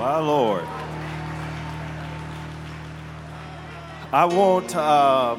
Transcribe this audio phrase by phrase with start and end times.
[0.00, 0.64] My Lord.
[4.10, 5.36] I want, uh,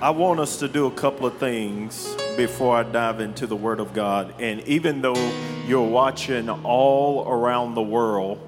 [0.00, 3.78] I want us to do a couple of things before I dive into the Word
[3.78, 4.34] of God.
[4.40, 5.32] And even though
[5.68, 8.40] you're watching all around the world,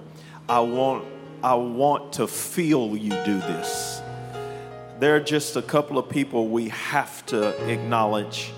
[0.48, 1.04] I want,
[1.40, 4.02] I want to feel you do this.
[4.98, 8.52] There are just a couple of people we have to acknowledge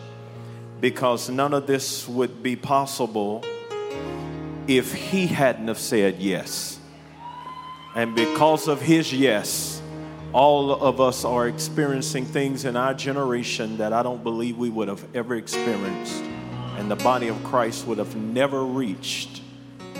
[0.80, 3.44] because none of this would be possible
[4.66, 6.75] if he hadn't have said yes.
[7.96, 9.81] And because of his yes,
[10.35, 14.89] all of us are experiencing things in our generation that I don't believe we would
[14.89, 16.22] have ever experienced.
[16.77, 19.41] And the body of Christ would have never reached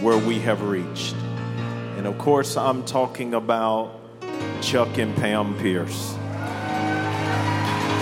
[0.03, 1.15] where we have reached.
[1.97, 3.99] And of course, I'm talking about
[4.61, 6.17] Chuck and Pam Pierce.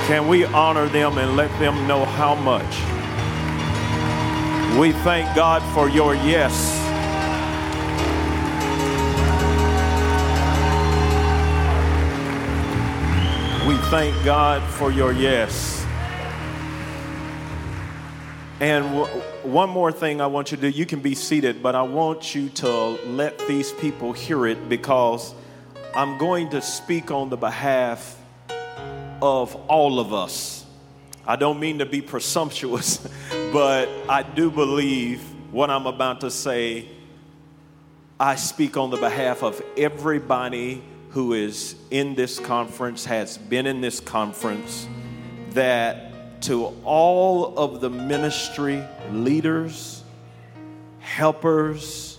[0.09, 2.65] Can we honor them and let them know how much?
[4.77, 6.74] We thank God for your yes.
[13.91, 15.85] Thank God for your yes.
[18.61, 19.07] And w-
[19.43, 22.35] one more thing I want you to do you can be seated, but I want
[22.35, 22.69] you to
[23.07, 25.35] let these people hear it because
[25.95, 28.19] I'm going to speak on the behalf
[29.21, 30.65] of all of us.
[31.27, 33.07] I don't mean to be presumptuous,
[33.53, 35.21] but I do believe
[35.53, 36.89] what I'm about to say.
[38.19, 40.83] I speak on the behalf of everybody
[41.15, 44.89] who is in this conference, has been in this conference,
[45.51, 50.03] that to all of the ministry leaders,
[50.99, 52.19] helpers,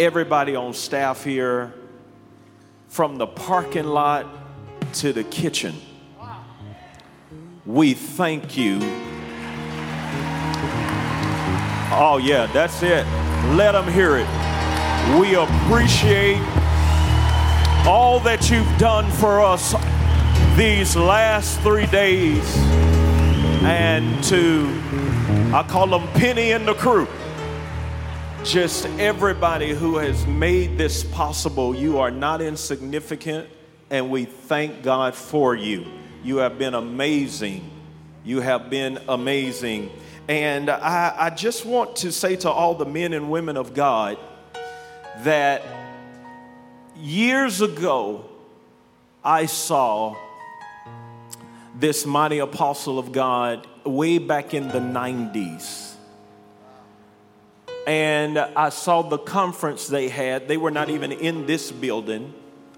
[0.00, 1.72] everybody on staff here,
[2.88, 4.26] from the parking lot
[4.92, 5.76] to the kitchen,
[7.64, 8.80] we thank you.
[11.92, 13.06] Oh, yeah, that's it.
[13.54, 14.26] Let them hear it.
[15.20, 16.59] We appreciate
[17.86, 19.74] all that you've done for us
[20.56, 22.56] these last three days.
[23.62, 24.66] And to,
[25.54, 27.08] I call them Penny and the crew,
[28.44, 31.74] just everybody who has made this possible.
[31.74, 33.48] You are not insignificant,
[33.90, 35.86] and we thank God for you.
[36.22, 37.70] You have been amazing.
[38.24, 39.90] You have been amazing.
[40.28, 44.18] And I, I just want to say to all the men and women of God
[45.24, 45.62] that
[47.00, 48.24] years ago,
[49.24, 50.16] I saw
[51.74, 55.94] this mighty apostle of God way back in the 90s.
[57.86, 60.48] And I saw the conference they had.
[60.48, 62.34] They were not even in this building.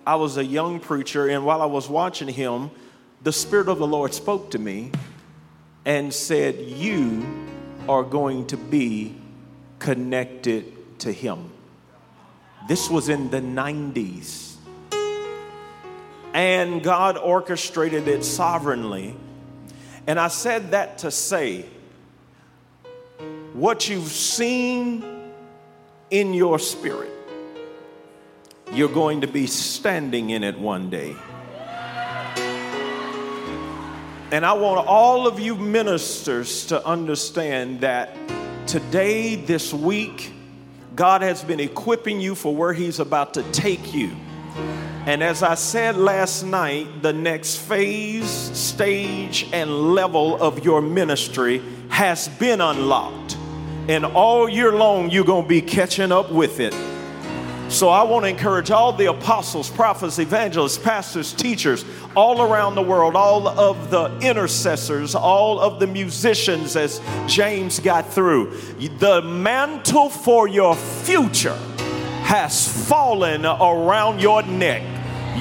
[0.07, 2.71] I was a young preacher, and while I was watching him,
[3.23, 4.91] the Spirit of the Lord spoke to me
[5.85, 7.25] and said, You
[7.89, 9.17] are going to be
[9.79, 11.52] connected to him.
[12.69, 14.55] This was in the 90s.
[16.35, 19.17] And God orchestrated it sovereignly.
[20.07, 21.67] And I said that to say,
[23.53, 25.05] what you've seen
[26.11, 27.11] in your spirit,
[28.73, 31.15] you're going to be standing in it one day.
[34.33, 38.17] And I want all of you ministers to understand that
[38.67, 40.33] today, this week,
[40.95, 44.11] God has been equipping you for where He's about to take you.
[45.07, 51.63] And as I said last night, the next phase, stage, and level of your ministry
[51.89, 53.37] has been unlocked.
[53.89, 56.75] And all year long, you're going to be catching up with it.
[57.73, 62.83] So I want to encourage all the apostles, prophets, evangelists, pastors, teachers all around the
[62.83, 68.55] world, all of the intercessors, all of the musicians as James got through.
[68.99, 71.57] The mantle for your future
[72.25, 74.83] has fallen around your neck.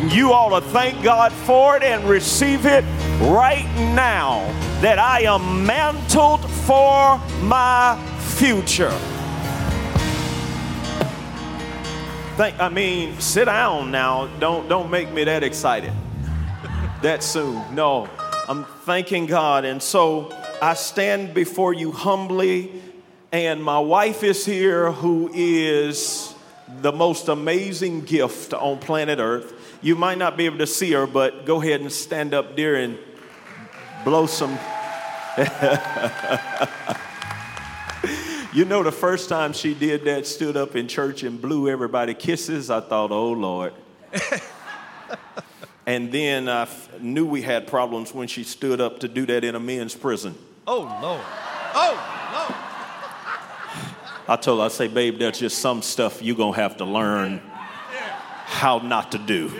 [0.09, 2.85] You ought to thank God for it and receive it
[3.19, 4.39] right now
[4.79, 8.01] that I am mantled for my
[8.37, 8.97] future.
[12.41, 14.25] Thank, I mean, sit down now.
[14.39, 15.93] Don't don't make me that excited.
[17.03, 17.75] that soon.
[17.75, 18.09] No.
[18.49, 19.63] I'm thanking God.
[19.63, 22.81] And so I stand before you humbly,
[23.31, 26.33] and my wife is here who is
[26.81, 29.53] the most amazing gift on planet Earth.
[29.83, 32.75] You might not be able to see her, but go ahead and stand up dear,
[32.75, 32.97] and
[34.03, 34.57] blow some.
[38.53, 42.13] you know, the first time she did that, stood up in church and blew everybody
[42.13, 43.73] kisses, I thought, oh Lord.
[45.85, 49.45] and then I f- knew we had problems when she stood up to do that
[49.45, 50.35] in a men's prison.
[50.67, 51.21] Oh, Lord.
[51.73, 51.93] Oh,
[52.33, 52.53] Lord.
[54.27, 56.85] I told her, I say, babe, there's just some stuff you're going to have to
[56.85, 57.41] learn
[58.45, 59.49] how not to do.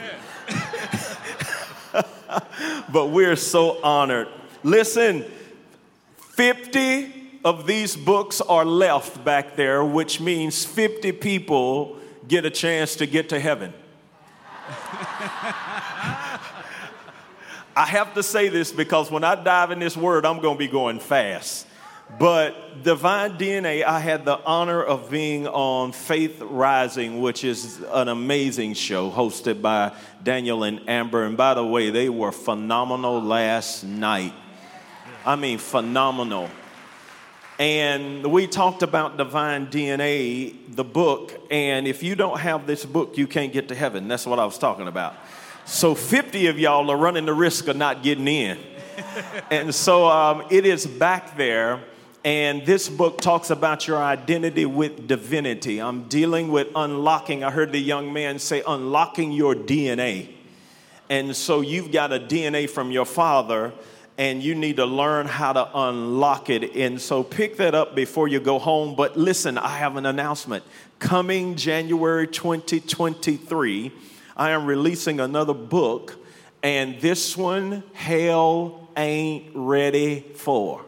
[2.92, 4.28] but we're so honored.
[4.64, 5.26] Listen,
[6.36, 11.98] 50 of these books are left back there, which means 50 people
[12.28, 13.74] get a chance to get to heaven.
[17.76, 20.60] I have to say this because when I dive in this word, I'm going to
[20.60, 21.68] be going fast.
[22.20, 28.10] But Divine DNA, I had the honor of being on Faith Rising, which is an
[28.10, 31.24] amazing show hosted by Daniel and Amber.
[31.24, 34.34] And by the way, they were phenomenal last night.
[35.26, 36.50] I mean, phenomenal.
[37.62, 41.40] And we talked about Divine DNA, the book.
[41.52, 44.08] And if you don't have this book, you can't get to heaven.
[44.08, 45.14] That's what I was talking about.
[45.66, 48.58] So 50 of y'all are running the risk of not getting in.
[49.52, 51.84] and so um, it is back there.
[52.26, 55.80] And this book talks about your identity with divinity.
[55.80, 57.44] I'm dealing with unlocking.
[57.44, 60.34] I heard the young man say, unlocking your DNA.
[61.12, 63.72] And so you've got a DNA from your father,
[64.18, 66.76] and you need to learn how to unlock it.
[66.76, 68.96] And so pick that up before you go home.
[68.96, 70.64] But listen, I have an announcement.
[71.00, 73.92] Coming January 2023,
[74.38, 76.16] I am releasing another book,
[76.62, 80.86] and this one, Hell Ain't Ready For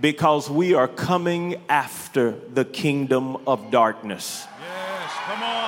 [0.00, 4.46] because we are coming after the kingdom of darkness.
[4.60, 5.63] Yes, come on.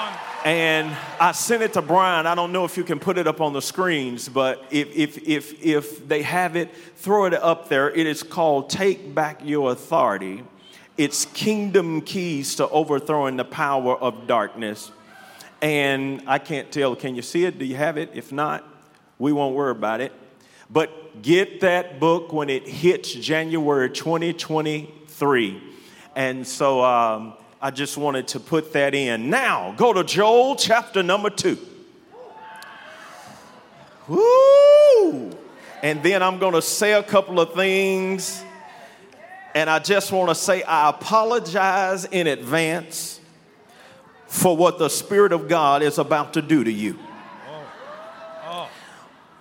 [0.46, 2.24] And I sent it to Brian.
[2.24, 5.18] I don't know if you can put it up on the screens, but if, if,
[5.26, 7.90] if, if they have it, throw it up there.
[7.90, 10.44] It is called Take Back Your Authority.
[10.96, 14.92] It's Kingdom Keys to Overthrowing the Power of Darkness.
[15.60, 17.58] And I can't tell, can you see it?
[17.58, 18.10] Do you have it?
[18.14, 18.64] If not,
[19.18, 20.12] we won't worry about it.
[20.70, 25.62] But get that book when it hits January 2023.
[26.14, 29.30] And so um, I just wanted to put that in.
[29.30, 31.58] Now, go to Joel chapter number two.
[34.08, 35.36] Woo!
[35.82, 38.42] And then I'm going to say a couple of things.
[39.54, 43.20] And I just want to say I apologize in advance
[44.26, 46.98] for what the Spirit of God is about to do to you.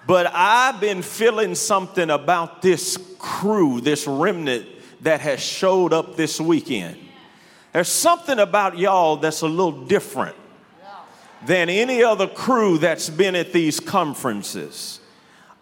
[0.07, 4.67] But I've been feeling something about this crew, this remnant
[5.01, 6.97] that has showed up this weekend.
[7.75, 10.37] There's something about y'all that's a little different
[11.45, 15.01] than any other crew that's been at these conferences.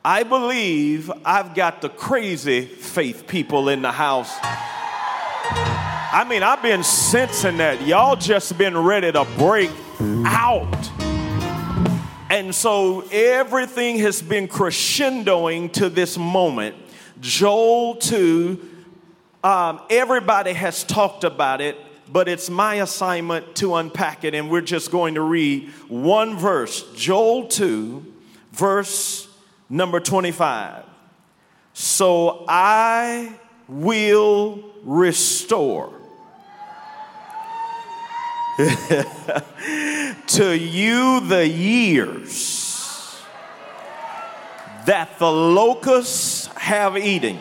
[0.06, 4.32] I believe I've got the crazy faith people in the house.
[4.44, 10.70] I mean, I've been sensing that y'all just been ready to break out.
[12.30, 16.76] And so everything has been crescendoing to this moment.
[17.22, 18.70] Joel 2,
[19.44, 21.76] um, everybody has talked about it,
[22.14, 26.90] but it's my assignment to unpack it, and we're just going to read one verse
[26.94, 28.06] Joel 2,
[28.52, 29.28] verse
[29.68, 30.86] number 25.
[31.74, 33.36] So I
[33.68, 35.92] will restore
[40.28, 43.24] to you the years
[44.86, 47.40] that the locusts have eaten,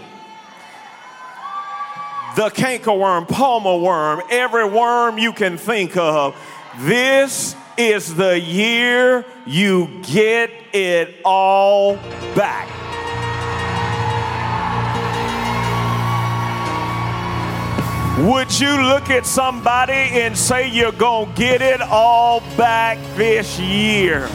[2.37, 6.37] the cankerworm, palmer worm, every worm you can think of.
[6.81, 11.97] This is the year you get it all
[12.35, 12.69] back.
[18.19, 23.59] Would you look at somebody and say you're going to get it all back this
[23.59, 24.29] year?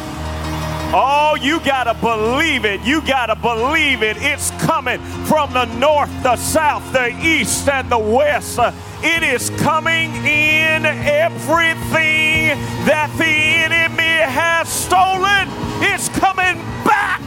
[0.93, 2.79] Oh, you got to believe it.
[2.81, 4.15] You got to believe it.
[4.21, 8.57] It's coming from the north, the south, the east, and the west.
[9.03, 15.49] It is coming in everything that the enemy has stolen.
[15.83, 17.19] It's coming back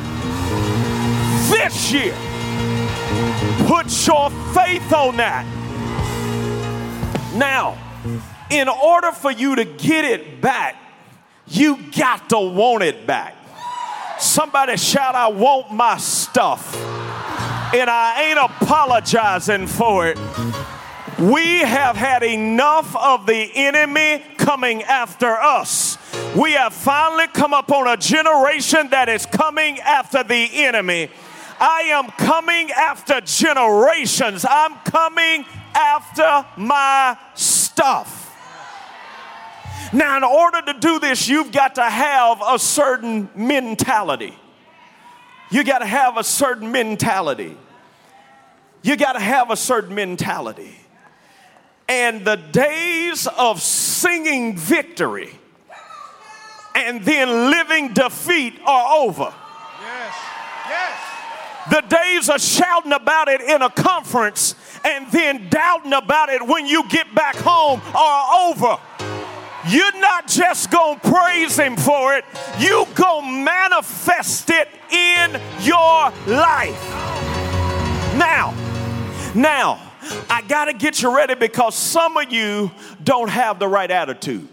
[1.50, 2.14] this year.
[3.67, 5.45] Put your faith on that.
[7.35, 7.76] Now,
[8.50, 10.76] in order for you to get it back,
[11.47, 13.37] you got to want it back.
[14.21, 16.77] Somebody shout, I want my stuff.
[17.75, 20.19] And I ain't apologizing for it.
[21.19, 25.97] We have had enough of the enemy coming after us.
[26.37, 31.11] We have finally come upon a generation that is coming after the enemy.
[31.59, 34.45] I am coming after generations.
[34.49, 38.20] I'm coming after my stuff.
[39.92, 44.34] Now, in order to do this, you've got to have a certain mentality.
[45.50, 47.56] You got to have a certain mentality.
[48.82, 50.76] You got to have a certain mentality.
[51.88, 55.30] and the days of singing victory
[56.76, 59.34] and then living defeat are over.
[59.82, 60.14] Yes.
[60.68, 61.00] Yes.
[61.70, 66.66] The days of shouting about it in a conference and then doubting about it when
[66.66, 68.78] you get back home are over.
[69.69, 72.25] You're not just gonna praise him for it,
[72.59, 76.90] you gonna manifest it in your life.
[78.17, 78.55] Now,
[79.35, 79.90] now,
[80.29, 82.71] I gotta get you ready because some of you
[83.02, 84.49] don't have the right attitude.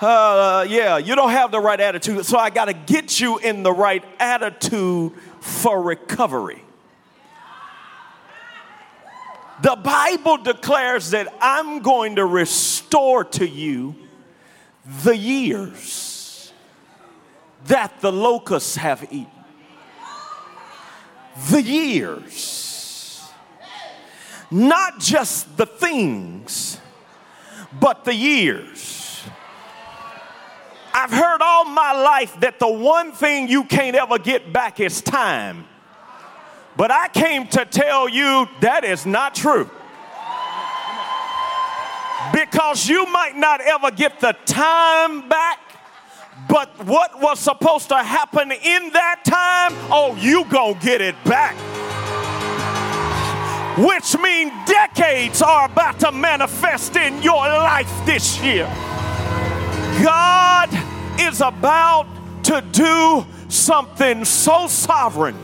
[0.00, 3.72] Uh, yeah, you don't have the right attitude, so I gotta get you in the
[3.72, 6.63] right attitude for recovery.
[9.62, 13.94] The Bible declares that I'm going to restore to you
[15.04, 16.52] the years
[17.66, 19.30] that the locusts have eaten.
[21.50, 23.30] The years.
[24.50, 26.78] Not just the things,
[27.80, 29.24] but the years.
[30.92, 35.00] I've heard all my life that the one thing you can't ever get back is
[35.00, 35.66] time.
[36.76, 39.70] But I came to tell you that is not true.
[42.32, 45.60] Because you might not ever get the time back,
[46.48, 51.54] but what was supposed to happen in that time, oh, you gonna get it back.
[53.78, 58.66] Which means decades are about to manifest in your life this year.
[60.02, 60.70] God
[61.20, 62.06] is about
[62.44, 65.36] to do something so sovereign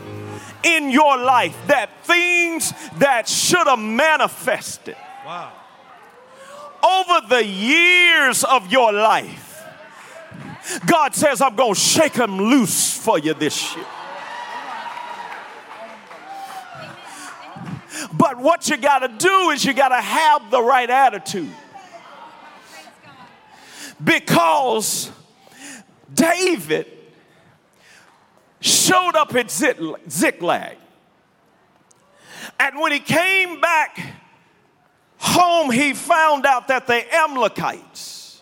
[0.63, 5.51] in your life that things that should have manifested Wow.
[6.83, 9.63] over the years of your life,
[10.85, 13.85] God says, I'm going to shake them loose for you this year.
[18.13, 21.51] But what you got to do is you got to have the right attitude.
[24.03, 25.11] Because
[26.13, 26.87] David
[28.61, 30.77] showed up at Ziklag.
[32.59, 33.99] And when he came back
[35.17, 38.41] home, he found out that the Amalekites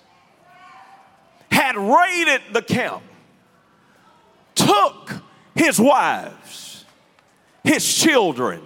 [1.51, 3.03] had raided the camp,
[4.55, 5.13] took
[5.55, 6.85] his wives,
[7.63, 8.61] his children,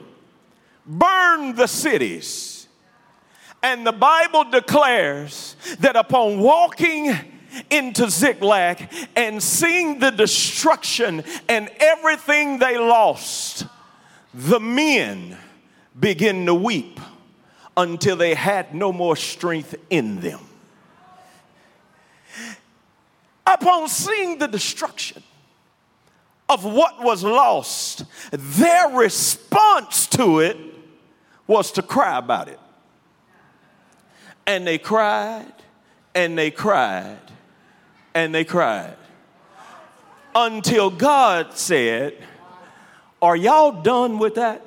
[0.86, 2.68] burned the cities.
[3.62, 7.16] And the Bible declares that upon walking
[7.70, 13.66] into Ziklag and seeing the destruction and everything they lost,
[14.34, 15.38] the men
[16.00, 17.00] begin to weep
[17.76, 20.40] until they had no more strength in them.
[23.46, 25.22] Upon seeing the destruction
[26.50, 30.58] of what was lost, their response to it
[31.48, 32.60] was to cry about it.
[34.46, 35.54] And they cried
[36.16, 37.20] and they cried
[38.14, 38.96] and they cried
[40.36, 42.18] until God said,
[43.22, 44.66] Are y'all done with that?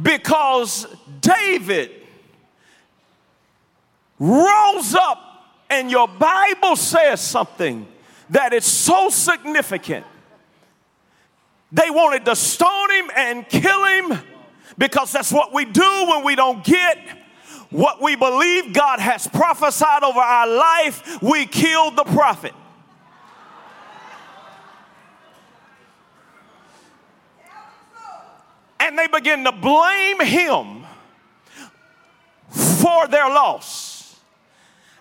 [0.00, 0.86] Because
[1.20, 1.90] David
[4.18, 5.18] rose up,
[5.70, 7.86] and your Bible says something
[8.30, 10.06] that is so significant.
[11.72, 14.18] They wanted to stone him and kill him
[14.78, 17.17] because that's what we do when we don't get
[17.70, 21.20] what we believe God has prophesied over our life.
[21.22, 22.54] We kill the prophet.
[28.80, 30.86] And they begin to blame him
[32.50, 34.18] for their loss.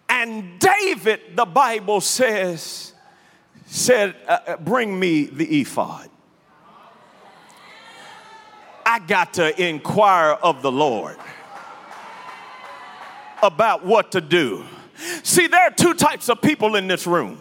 [0.09, 2.93] And David, the Bible says,
[3.65, 6.09] said, uh, uh, Bring me the ephod.
[8.85, 11.17] I got to inquire of the Lord
[13.43, 14.63] about what to do.
[15.23, 17.37] See, there are two types of people in this room.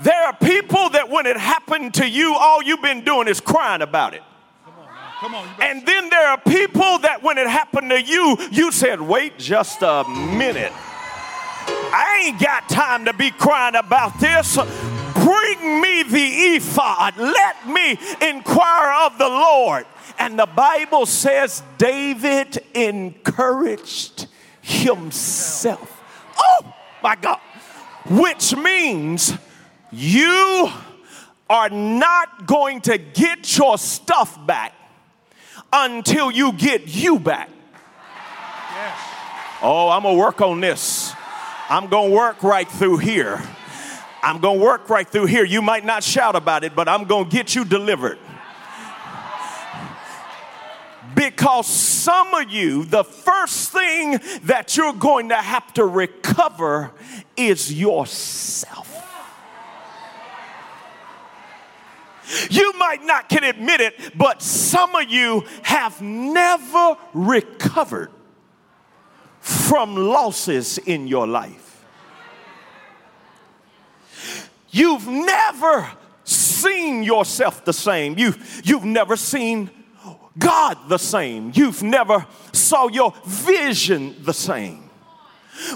[0.00, 3.82] There are people that when it happened to you, all you've been doing is crying
[3.82, 4.22] about it.
[4.64, 4.86] Come on.
[5.20, 5.56] Come on.
[5.56, 9.38] Better- And then there are people that when it happened to you, you said, wait
[9.38, 10.72] just a minute.
[11.94, 14.56] I ain't got time to be crying about this.
[15.14, 17.16] Bring me the ephod.
[17.18, 19.84] Let me inquire of the Lord.
[20.18, 24.26] And the Bible says David encouraged
[24.72, 26.00] himself.
[26.38, 27.40] Oh my God.
[28.08, 29.34] Which means
[29.90, 30.70] you
[31.48, 34.72] are not going to get your stuff back
[35.72, 37.48] until you get you back.
[38.74, 38.98] yes.
[39.62, 41.12] Oh, I'm gonna work on this.
[41.68, 43.40] I'm gonna work right through here.
[44.22, 45.44] I'm gonna work right through here.
[45.44, 48.18] You might not shout about it, but I'm gonna get you delivered.
[51.14, 56.92] Because some of you, the first thing that you're going to have to recover
[57.36, 58.88] is yourself.
[62.50, 68.10] You might not can admit it, but some of you have never recovered
[69.40, 71.84] from losses in your life.
[74.70, 75.90] You've never
[76.24, 78.16] seen yourself the same.
[78.18, 79.70] You, you've never seen
[80.38, 81.52] God the same.
[81.54, 84.90] You've never saw your vision the same.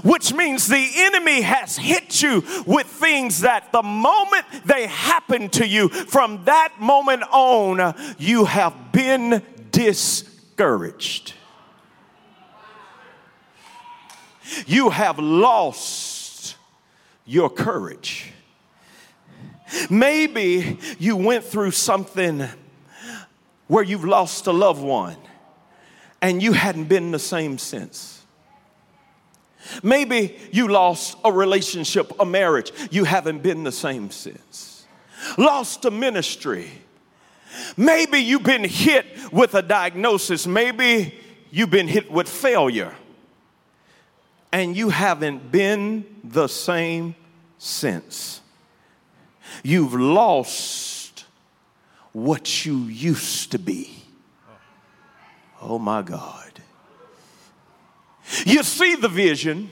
[0.02, 5.66] Which means the enemy has hit you with things that the moment they happen to
[5.66, 11.34] you, from that moment on, you have been discouraged.
[14.66, 16.56] You have lost
[17.26, 18.32] your courage.
[19.90, 22.48] Maybe you went through something
[23.68, 25.16] where you've lost a loved one
[26.22, 28.24] and you hadn't been the same since.
[29.82, 34.86] Maybe you lost a relationship, a marriage, you haven't been the same since.
[35.36, 36.70] Lost a ministry.
[37.76, 40.46] Maybe you've been hit with a diagnosis.
[40.46, 41.18] Maybe
[41.50, 42.94] you've been hit with failure.
[44.52, 47.16] And you haven't been the same
[47.58, 48.40] since.
[49.62, 50.85] You've lost
[52.16, 53.90] what you used to be.
[55.60, 56.50] Oh my God.
[58.46, 59.68] You see the vision,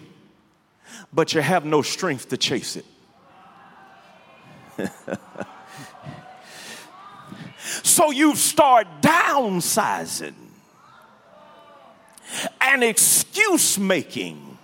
[1.11, 2.85] but you have no strength to chase it.
[7.83, 10.35] so you start downsizing
[12.61, 14.59] and excuse making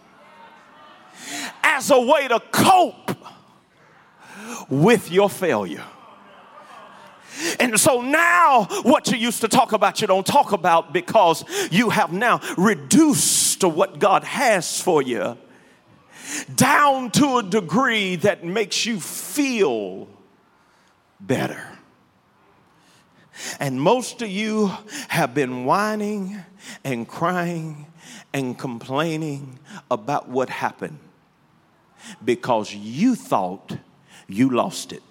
[1.62, 3.16] as a way to cope
[4.68, 5.86] with your failure.
[7.58, 11.90] And so now, what you used to talk about, you don't talk about because you
[11.90, 15.36] have now reduced to what God has for you
[16.54, 20.08] down to a degree that makes you feel
[21.20, 21.66] better.
[23.58, 24.70] And most of you
[25.08, 26.38] have been whining
[26.84, 27.86] and crying
[28.32, 29.58] and complaining
[29.90, 30.98] about what happened
[32.24, 33.78] because you thought
[34.28, 35.02] you lost it.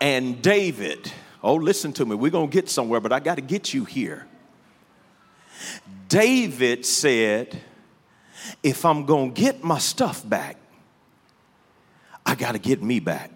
[0.00, 1.10] And David,
[1.42, 3.84] oh, listen to me, we're going to get somewhere, but I got to get you
[3.84, 4.26] here.
[6.08, 7.60] David said,
[8.62, 10.56] if I'm going to get my stuff back,
[12.24, 13.30] I got to get me back.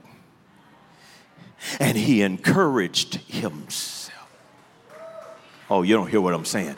[1.78, 4.28] And he encouraged himself.
[5.70, 6.74] Oh, you don't hear what I'm saying.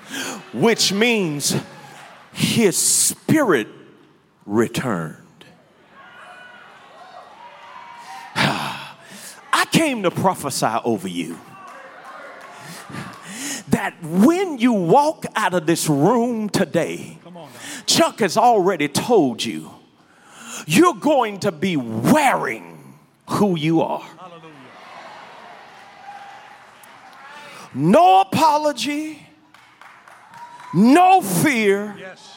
[0.53, 1.57] Which means
[2.33, 3.69] his spirit
[4.45, 5.19] returned.
[8.35, 11.39] I came to prophesy over you
[13.69, 17.19] that when you walk out of this room today,
[17.87, 19.71] Chuck has already told you,
[20.67, 22.97] you're going to be wearing
[23.29, 24.01] who you are.
[24.01, 24.53] Hallelujah.
[27.75, 29.27] No apology,
[30.75, 31.97] no fear.
[31.99, 32.37] Yes.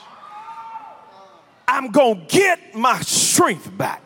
[1.68, 4.05] I'm going to get my strength back.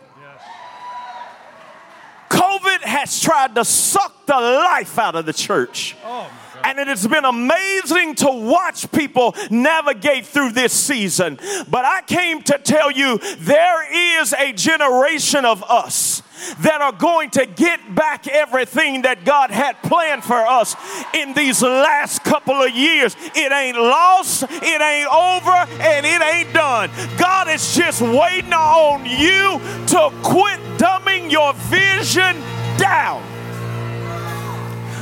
[2.30, 5.96] COVID has tried to suck the life out of the church.
[6.04, 6.32] Oh
[6.63, 11.38] and it has been amazing to watch people navigate through this season.
[11.69, 16.24] But I came to tell you there is a generation of us
[16.62, 20.76] that are going to get back everything that God had planned for us
[21.13, 23.15] in these last couple of years.
[23.36, 26.89] It ain't lost, it ain't over, and it ain't done.
[27.17, 32.38] God is just waiting on you to quit dumbing your vision
[32.78, 33.29] down.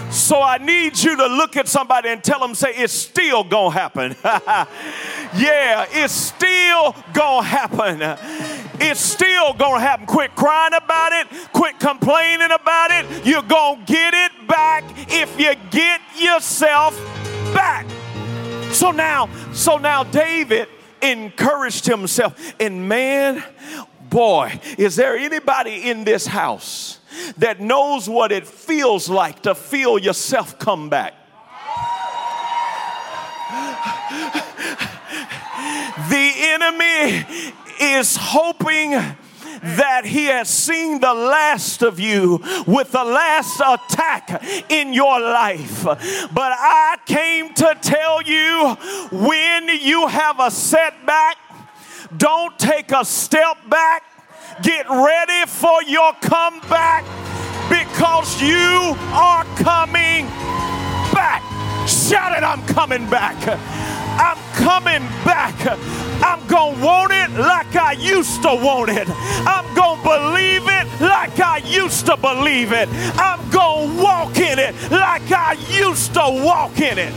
[0.10, 3.72] So I need you to look at somebody and tell them, say, it's still gonna
[3.72, 4.16] happen.
[4.24, 8.02] yeah, it's still gonna happen.
[8.80, 10.06] It's still gonna happen.
[10.06, 13.26] Quit crying about it, quit complaining about it.
[13.26, 16.96] You're gonna get it back if you get yourself
[17.54, 17.86] back.
[18.72, 20.68] So now, so now David
[21.02, 23.44] encouraged himself, and man,
[24.10, 27.00] boy, is there anybody in this house?
[27.38, 31.14] That knows what it feels like to feel yourself come back.
[36.10, 37.26] The enemy
[37.80, 38.92] is hoping
[39.62, 45.84] that he has seen the last of you with the last attack in your life.
[45.84, 48.76] But I came to tell you
[49.12, 51.38] when you have a setback,
[52.16, 54.04] don't take a step back
[54.64, 57.04] Get ready for your comeback
[57.70, 60.26] because you are coming
[61.14, 61.44] back.
[61.88, 63.38] Shout it, I'm coming back.
[64.18, 65.54] I'm coming back.
[66.24, 69.08] I'm going to want it like I used to want it.
[69.08, 72.90] I'm going to believe it like I used to believe it.
[73.20, 77.14] I'm going to walk in it like I used to walk in it.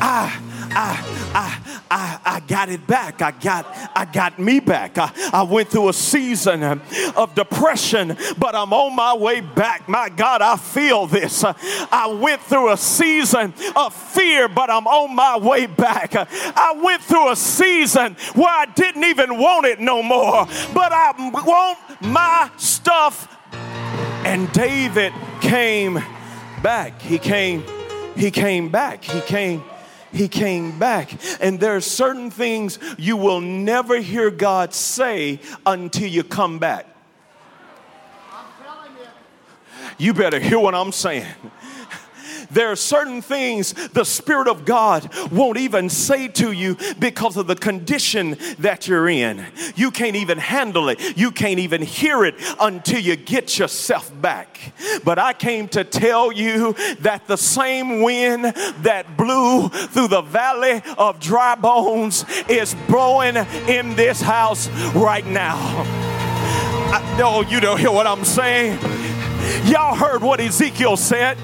[0.00, 3.22] I, I, I, I, I got it back.
[3.22, 4.98] I got, I got me back.
[4.98, 9.88] I, I went through a season of depression, but I'm on my way back.
[9.88, 11.44] My God, I feel this.
[11.44, 16.14] I went through a season of fear, but I'm on my way back.
[16.14, 21.14] I went through a season where I didn't even want it no more, but I
[21.44, 23.36] want my stuff.
[24.24, 26.02] And David came
[26.62, 27.00] back.
[27.00, 27.64] He came,
[28.16, 29.04] he came back.
[29.04, 29.62] He came
[30.12, 31.12] he came back.
[31.40, 36.86] And there are certain things you will never hear God say until you come back.
[39.98, 41.26] You better hear what I'm saying.
[42.50, 47.46] There are certain things the Spirit of God won't even say to you because of
[47.46, 49.44] the condition that you're in.
[49.76, 54.72] You can't even handle it, you can't even hear it until you get yourself back.
[55.04, 60.82] But I came to tell you that the same wind that blew through the valley
[60.96, 65.56] of dry bones is blowing in this house right now.
[66.90, 68.78] I, no, you don't hear what I'm saying.
[69.64, 71.36] Y'all heard what Ezekiel said.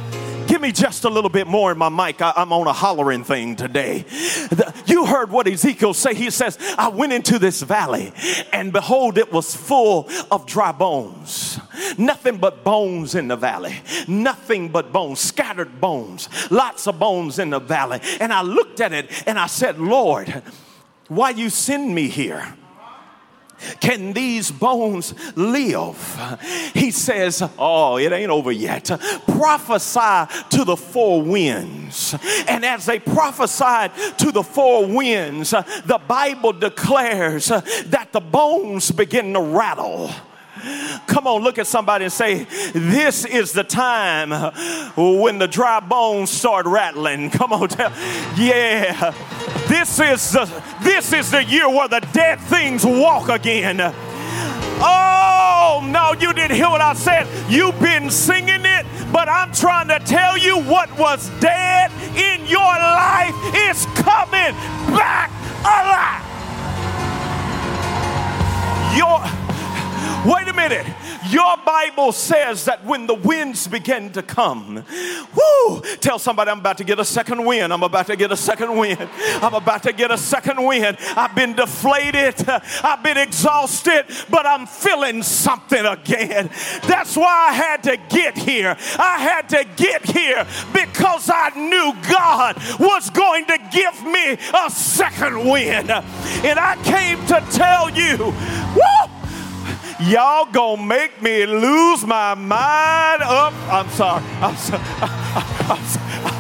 [0.55, 2.23] Give me just a little bit more in my mic.
[2.23, 4.03] I, am on a hollering thing today.
[4.03, 6.14] The, you heard what Ezekiel say.
[6.14, 8.12] He says, I went into this valley
[8.53, 11.59] and behold, it was full of dry bones.
[11.99, 13.75] Nothing but bones in the valley.
[14.07, 16.29] Nothing but bones, scattered bones.
[16.53, 17.99] Lots of bones in the valley.
[18.21, 20.40] And I looked at it and I said, Lord,
[21.09, 22.57] why you send me here?
[23.81, 26.40] Can these bones live?
[26.74, 28.90] He says, Oh, it ain't over yet.
[29.27, 32.14] Prophesy to the four winds.
[32.48, 39.33] And as they prophesied to the four winds, the Bible declares that the bones begin
[39.35, 40.11] to rattle.
[41.07, 44.31] Come on, look at somebody and say, This is the time
[44.96, 47.31] when the dry bones start rattling.
[47.38, 47.92] Come on, tell.
[48.37, 49.14] Yeah.
[49.68, 53.81] This is the this is the year where the dead things walk again.
[54.87, 57.27] Oh, no, you didn't hear what I said.
[57.50, 62.61] You've been singing it, but I'm trying to tell you what was dead in your
[62.61, 64.55] life is coming
[64.92, 65.31] back
[65.64, 66.22] alive.
[68.96, 69.43] Your
[70.27, 70.87] Wait a minute.
[71.29, 74.85] Your Bible says that when the winds begin to come,
[75.35, 77.73] whoo, tell somebody I'm about to get a second wind.
[77.73, 79.09] I'm about to get a second wind.
[79.43, 80.97] I'm about to get a second wind.
[81.17, 82.49] I've been deflated.
[82.49, 86.51] I've been exhausted, but I'm feeling something again.
[86.87, 88.77] That's why I had to get here.
[88.99, 94.71] I had to get here because I knew God was going to give me a
[94.71, 95.90] second wind.
[95.90, 98.33] And I came to tell you,
[98.75, 99.13] whoo,
[100.07, 103.55] Y'all gonna make me lose my mind up.
[103.71, 104.23] I'm sorry.
[104.43, 104.83] I'm sorry.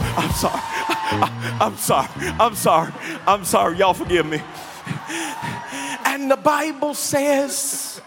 [0.06, 0.60] I'm sorry.
[1.60, 2.08] I'm sorry.
[2.38, 2.92] I'm sorry.
[3.26, 3.78] I'm sorry.
[3.78, 4.42] Y'all forgive me.
[6.04, 8.02] And the Bible says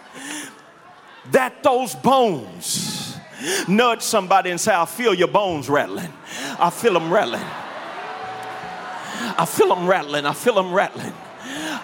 [1.31, 3.17] that those bones
[3.67, 6.13] nudge somebody and say, I feel your bones rattling.
[6.59, 7.41] I feel them rattling.
[9.39, 10.25] I feel them rattling.
[10.25, 11.13] I feel them rattling.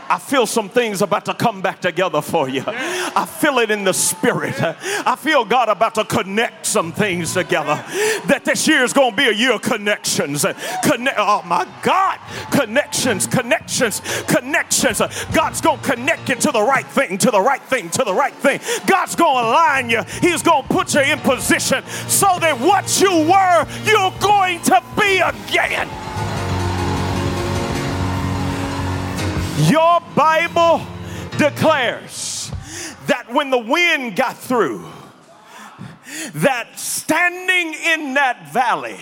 [0.09, 2.63] I feel some things about to come back together for you.
[2.67, 4.55] I feel it in the spirit.
[4.61, 7.83] I feel God about to connect some things together.
[8.27, 10.45] That this year is going to be a year of connections.
[10.83, 12.19] Connect, oh my God,
[12.51, 15.01] connections, connections, connections.
[15.33, 18.13] God's going to connect you to the right thing, to the right thing, to the
[18.13, 18.59] right thing.
[18.85, 20.03] God's going to align you.
[20.21, 24.81] He's going to put you in position so that what you were, you're going to
[24.97, 26.32] be again.
[29.57, 30.81] Your Bible
[31.37, 32.51] declares
[33.05, 34.87] that when the wind got through,
[36.35, 38.97] that standing in that valley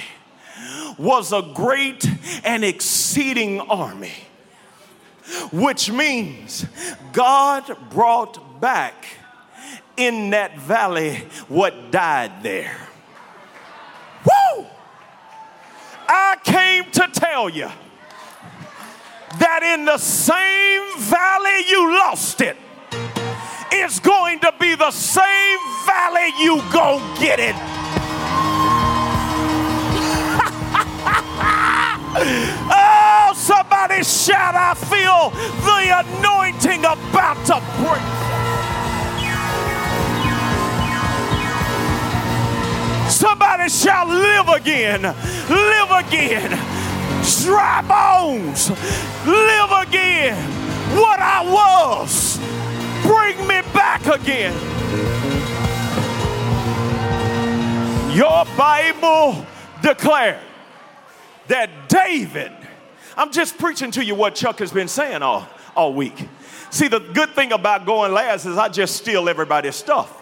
[0.98, 2.06] was a great
[2.44, 4.14] and exceeding army,
[5.54, 6.66] which means
[7.14, 9.06] God brought back
[9.96, 12.78] in that valley what died there.
[14.26, 14.66] Woo!
[16.08, 17.70] I came to tell you
[19.39, 22.58] that in the same valley you lost it,
[23.72, 27.56] it's going to be the same valley you go get it.
[32.74, 35.32] oh, somebody shout, I feel
[35.63, 38.02] the anointing about to break.
[43.10, 46.71] Somebody shall live again, live again.
[47.39, 48.70] Dry bones,
[49.26, 50.36] live again.
[50.96, 52.38] What I was,
[53.04, 54.54] bring me back again.
[58.15, 59.46] Your Bible
[59.82, 60.39] declared
[61.48, 62.52] that David,
[63.15, 66.28] I'm just preaching to you what Chuck has been saying all, all week.
[66.70, 70.17] See, the good thing about going last is I just steal everybody's stuff.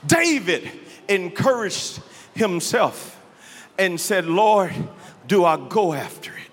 [0.06, 0.70] David
[1.08, 2.00] encouraged
[2.38, 3.20] himself
[3.78, 4.72] and said, Lord,
[5.26, 6.50] do I go after it?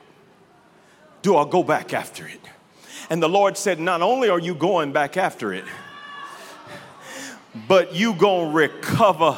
[1.22, 2.42] Do I go back after it?
[3.10, 5.66] And the Lord said, Not only are you going back after it,
[7.68, 9.38] but you gonna recover.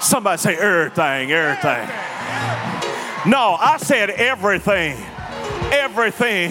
[0.00, 1.88] Somebody say everything, everything.
[3.26, 4.96] No, I said everything.
[5.72, 6.50] Everything.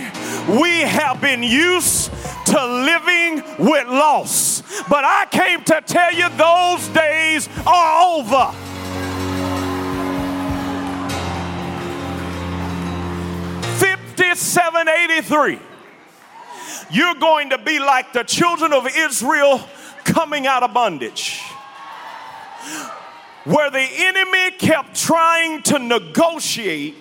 [0.59, 2.11] We have been used
[2.47, 4.56] to living with loss.
[4.89, 8.51] But I came to tell you those days are over.
[13.77, 15.59] Fifty-seven eighty-three.
[16.89, 19.61] You're going to be like the children of Israel
[20.03, 21.41] coming out of bondage
[23.43, 26.95] where the enemy kept trying to negotiate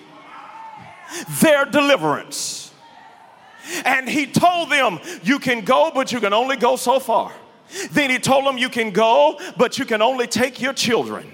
[1.41, 2.71] their deliverance.
[3.83, 7.33] And he told them, You can go, but you can only go so far.
[7.91, 11.31] Then he told them, You can go, but you can only take your children.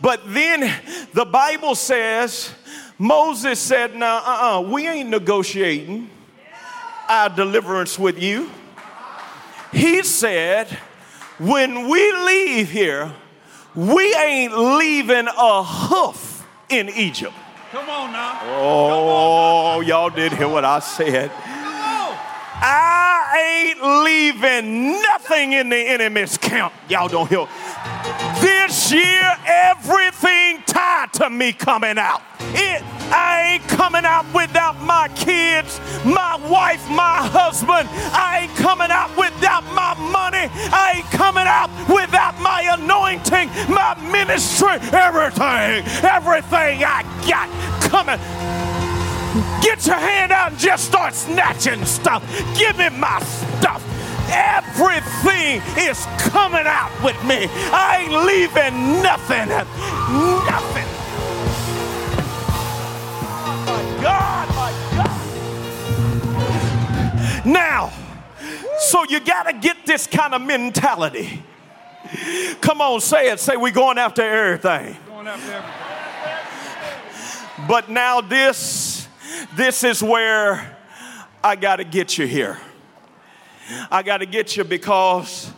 [0.00, 0.72] But then
[1.12, 2.52] the Bible says,
[2.98, 6.10] Moses said, Now, uh uh we ain't negotiating
[7.08, 8.50] our deliverance with you.
[9.72, 10.68] He said,
[11.38, 13.12] When we leave here,
[13.74, 17.34] we ain't leaving a hoof in Egypt.
[17.72, 18.40] Come on now.
[18.44, 21.30] Oh, y'all did hear what I said.
[22.58, 22.95] I
[23.82, 26.72] leaving nothing in the enemy's camp.
[26.88, 27.46] Y'all don't hear.
[28.40, 32.22] This year, everything tied to me coming out.
[32.54, 37.88] It, I ain't coming out without my kids, my wife, my husband.
[38.12, 40.50] I ain't coming out without my money.
[40.72, 47.48] I ain't coming out without my anointing, my ministry, everything, everything I got
[47.90, 48.65] coming.
[49.62, 52.22] Get your hand out and just start snatching stuff.
[52.56, 53.82] Give me my stuff.
[54.28, 57.48] Everything is coming out with me.
[57.72, 59.48] I ain't leaving nothing.
[59.48, 60.86] Nothing.
[63.66, 65.16] My God, my God.
[67.46, 67.92] Now,
[68.78, 71.42] so you got to get this kind of mentality.
[72.60, 73.40] Come on, say it.
[73.40, 74.96] Say, we're going after everything.
[75.06, 75.82] Going after everything.
[77.68, 78.95] But now this,
[79.54, 80.76] this is where
[81.42, 82.58] I got to get you here.
[83.90, 85.52] I got to get you because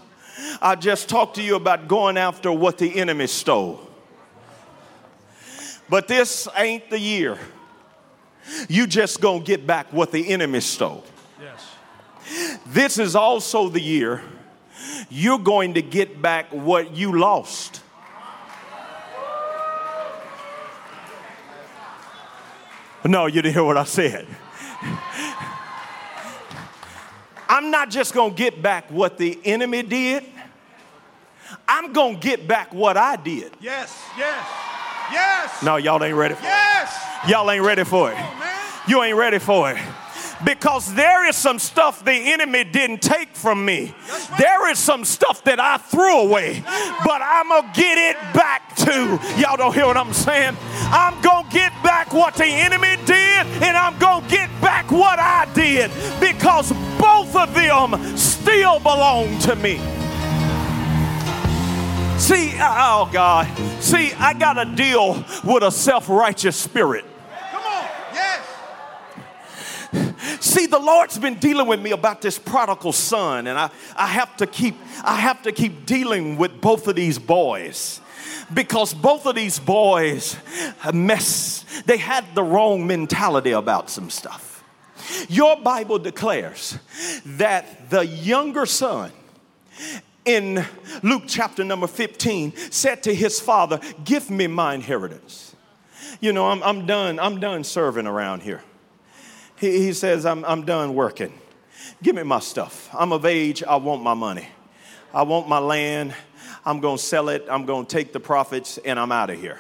[0.63, 3.81] I just talked to you about going after what the enemy stole.
[5.89, 7.39] But this ain't the year.
[8.69, 11.05] You just gonna get back what the enemy stole.
[11.41, 12.59] Yes.
[12.67, 14.23] This is also the year
[15.11, 17.83] you're going to get back what you lost.
[23.05, 24.27] No, you didn't hear what I said.
[27.49, 30.25] I'm not just gonna get back what the enemy did,
[31.67, 33.53] I'm gonna get back what I did.
[33.61, 34.03] Yes.
[34.17, 34.47] Yes.
[35.13, 35.63] Yes.
[35.63, 36.45] No, y'all ain't ready for it.
[36.45, 37.07] Yes.
[37.29, 38.15] Y'all ain't ready for it.
[38.15, 38.59] Man.
[38.87, 39.79] You ain't ready for it.
[40.45, 43.95] Because there is some stuff the enemy didn't take from me.
[44.39, 46.63] There is some stuff that I threw away,
[47.05, 49.19] but I'm gonna get it back too.
[49.41, 50.57] Y'all don't hear what I'm saying?
[50.91, 55.47] I'm gonna get back what the enemy did, and I'm gonna get back what I
[55.55, 59.81] did because both of them still belong to me.
[62.19, 63.47] See, oh God,
[63.81, 67.05] see, I gotta deal with a self righteous spirit.
[67.53, 67.85] Come on.
[68.13, 68.45] Yes.
[70.41, 74.37] See, the Lord's been dealing with me about this prodigal son, and I, I have
[74.39, 78.01] to keep I have to keep dealing with both of these boys.
[78.53, 80.37] Because both of these boys
[80.93, 84.65] mess, they had the wrong mentality about some stuff.
[85.29, 86.79] Your Bible declares
[87.25, 89.13] that the younger son
[90.25, 90.65] in
[91.03, 95.55] Luke chapter number 15 said to his father, Give me my inheritance.
[96.21, 98.63] You know, I'm, I'm done, I'm done serving around here.
[99.59, 101.33] He, he says, I'm, I'm done working.
[102.03, 102.89] Give me my stuff.
[102.95, 103.63] I'm of age.
[103.63, 104.49] I want my money.
[105.13, 106.15] I want my land.
[106.65, 107.47] I'm going to sell it.
[107.51, 109.59] I'm going to take the profits and I'm out of here.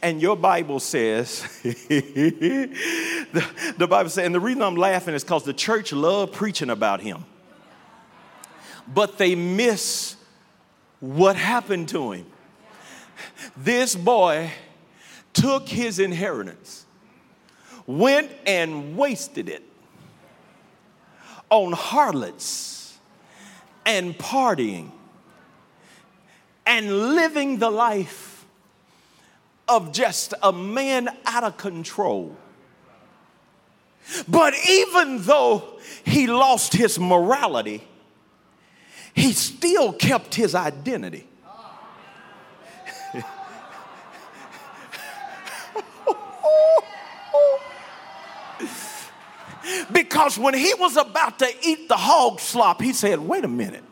[0.00, 5.44] And your Bible says, the, the Bible says, and the reason I'm laughing is because
[5.44, 7.24] the church loved preaching about him.
[8.86, 10.16] But they miss
[11.00, 12.26] what happened to him.
[13.56, 14.50] This boy
[15.32, 16.81] took his inheritance,
[17.98, 19.62] went and wasted it
[21.50, 22.98] on harlots
[23.84, 24.90] and partying
[26.66, 28.46] and living the life
[29.68, 32.36] of just a man out of control.
[34.28, 37.86] But even though he lost his morality,
[39.14, 41.26] he still kept his identity.
[49.92, 53.84] because when he was about to eat the hog slop, he said, Wait a minute.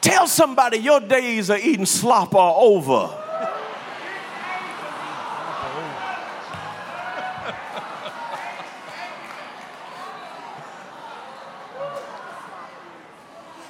[0.00, 3.24] Tell somebody your days of eating slop are over.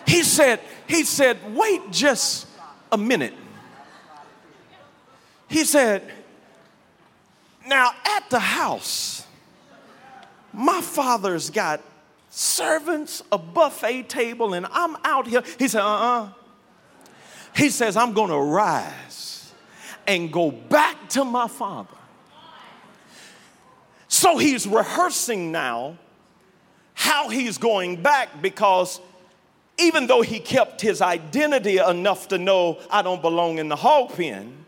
[0.07, 2.46] He said, he said, wait just
[2.92, 3.35] a minute.
[5.48, 6.09] He said,
[7.66, 9.27] now at the house,
[10.53, 11.81] my father's got
[12.31, 15.42] servants, a buffet table, and I'm out here.
[15.59, 16.22] He said, uh uh-uh.
[16.22, 16.29] uh
[17.57, 19.53] He says, I'm going to rise
[20.07, 21.96] and go back to my father.
[24.07, 25.98] So he's rehearsing now
[26.94, 29.01] how he's going back because
[29.79, 34.14] even though he kept his identity enough to know I don't belong in the hog
[34.14, 34.64] pen,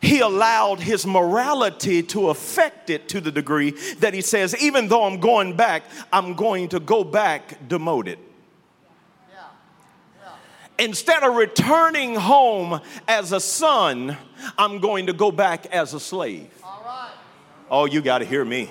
[0.00, 5.04] he allowed his morality to affect it to the degree that he says, even though
[5.04, 8.18] I'm going back, I'm going to go back demoted.
[10.78, 14.16] Instead of returning home as a son,
[14.56, 16.50] I'm going to go back as a slave.
[17.70, 18.70] Oh, you got to hear me.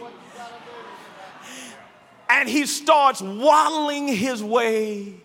[2.28, 5.22] And he starts waddling his way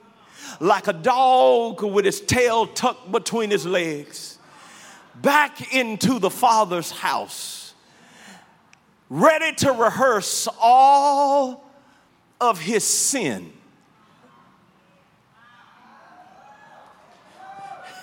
[0.61, 4.39] like a dog with his tail tucked between his legs
[5.17, 7.75] back into the Father's house,
[9.09, 11.65] ready to rehearse all
[12.41, 13.53] of his sin.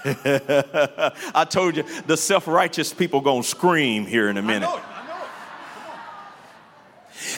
[0.06, 4.70] I told you the self-righteous people gonna scream here in a minute.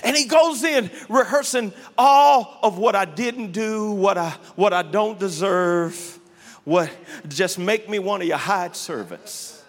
[0.03, 4.81] And he goes in rehearsing all of what I didn't do, what I, what I
[4.81, 6.19] don't deserve,
[6.63, 6.89] what
[7.27, 9.63] just make me one of your hired servants.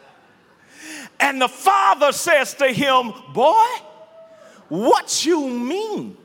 [1.18, 3.64] And the father says to him, Boy,
[4.68, 6.16] what you mean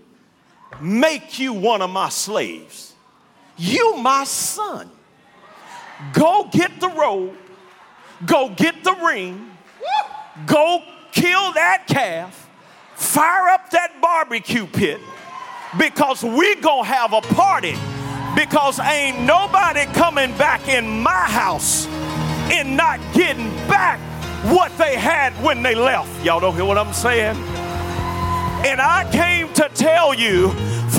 [0.81, 2.93] make you one of my slaves?
[3.57, 4.89] You my son.
[6.13, 7.35] Go get the robe,
[8.25, 9.51] go get the ring,
[10.45, 12.48] go kill that calf
[14.29, 15.01] barbecue pit
[15.79, 17.75] because we gonna have a party
[18.35, 21.87] because ain't nobody coming back in my house
[22.51, 23.99] and not getting back
[24.53, 26.23] what they had when they left.
[26.23, 27.35] Y'all don't hear what I'm saying?
[28.67, 30.49] And I came to tell you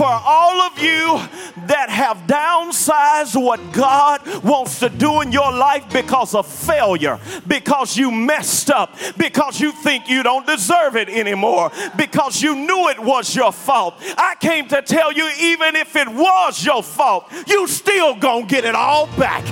[0.01, 1.21] for all of you
[1.67, 7.99] that have downsized what God wants to do in your life because of failure, because
[7.99, 12.99] you messed up, because you think you don't deserve it anymore, because you knew it
[12.99, 13.95] was your fault.
[14.17, 18.65] I came to tell you, even if it was your fault, you still gonna get
[18.65, 19.45] it all back.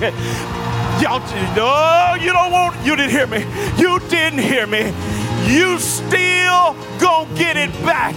[0.99, 1.19] Y'all,
[1.55, 3.45] no, you don't want, you didn't hear me.
[3.77, 5.18] You didn't hear me
[5.49, 8.15] you still gonna get it back.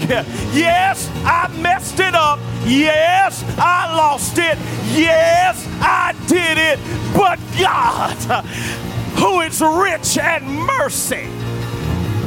[0.55, 2.39] Yes, I messed it up.
[2.65, 4.59] Yes, I lost it.
[4.95, 6.79] Yes, I did it.
[7.17, 8.45] But God,
[9.17, 11.29] who is rich and mercy.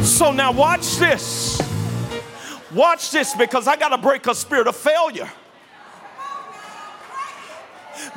[0.03, 1.61] So now watch this.
[2.73, 5.29] Watch this because I got to break a spirit of failure.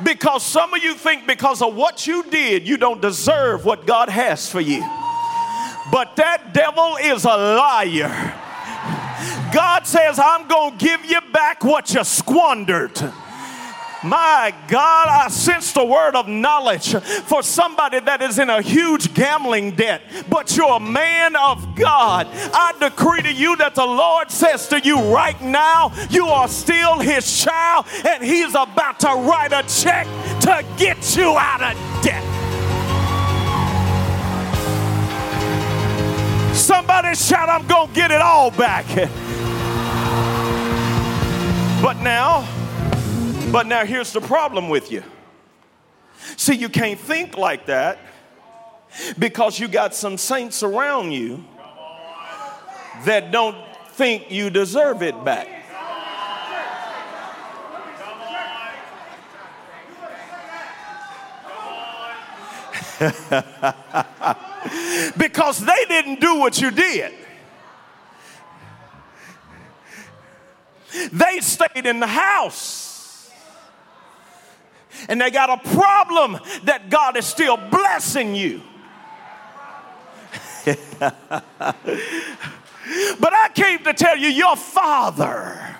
[0.03, 4.09] Because some of you think because of what you did, you don't deserve what God
[4.09, 4.83] has for you.
[5.91, 8.35] But that devil is a liar.
[9.53, 13.01] God says, I'm going to give you back what you squandered.
[14.01, 19.13] My God, I sense the word of knowledge for somebody that is in a huge
[19.13, 22.27] gambling debt, but you're a man of God.
[22.31, 26.99] I decree to you that the Lord says to you right now, you are still
[26.99, 30.07] his child, and he's about to write a check
[30.41, 32.38] to get you out of debt.
[36.69, 38.85] Somebody shout, I'm going to get it all back.
[41.81, 42.47] But now,
[43.51, 45.01] but now here's the problem with you.
[46.37, 47.97] See, you can't think like that
[49.17, 51.43] because you got some saints around you
[53.03, 53.57] that don't
[53.93, 55.47] think you deserve it back.
[65.17, 67.13] because they didn't do what you did.
[71.11, 73.31] They stayed in the house.
[75.07, 78.61] And they got a problem that God is still blessing you.
[80.65, 81.13] but
[83.33, 85.77] I came to tell you, your father.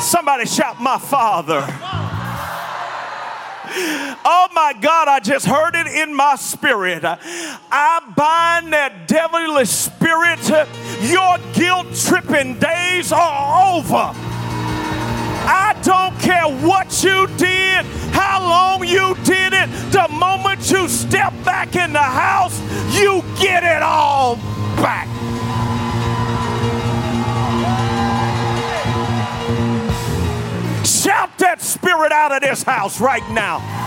[0.00, 1.60] Somebody shout, My father.
[4.24, 7.02] Oh my God, I just heard it in my spirit.
[7.04, 10.38] I bind that devilish spirit.
[11.02, 14.12] Your guilt tripping days are over.
[15.44, 19.68] I don't care what you did, how long you did it.
[19.90, 22.60] The moment you step back in the house,
[22.94, 24.36] you get it all
[24.76, 25.08] back.
[30.86, 33.81] Shout that spirit out of this house right now.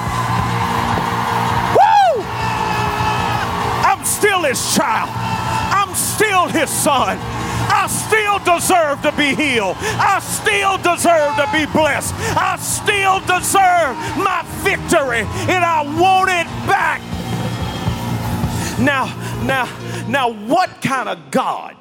[4.05, 5.09] I'm still his child.
[5.15, 7.17] I'm still his son.
[7.17, 9.77] I still deserve to be healed.
[9.79, 12.13] I still deserve to be blessed.
[12.37, 17.01] I still deserve my victory, and I want it back.
[18.79, 19.07] Now,
[19.43, 19.65] now,
[20.07, 21.75] now, what kind of God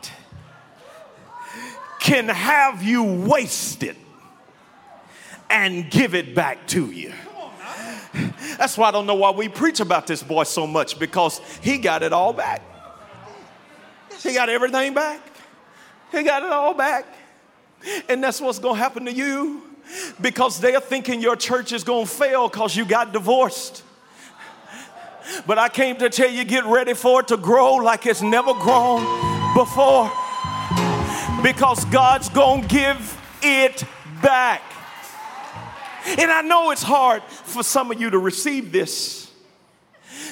[2.00, 3.96] can have you wasted
[5.50, 7.12] and give it back to you?
[8.58, 11.78] That's why I don't know why we preach about this boy so much because he
[11.78, 12.62] got it all back.
[14.22, 15.20] He got everything back.
[16.12, 17.06] He got it all back.
[18.08, 19.62] And that's what's going to happen to you
[20.20, 23.82] because they're thinking your church is going to fail because you got divorced.
[25.46, 28.54] But I came to tell you get ready for it to grow like it's never
[28.54, 29.02] grown
[29.54, 30.10] before
[31.42, 33.84] because God's going to give it
[34.22, 34.62] back.
[36.06, 39.30] And I know it's hard for some of you to receive this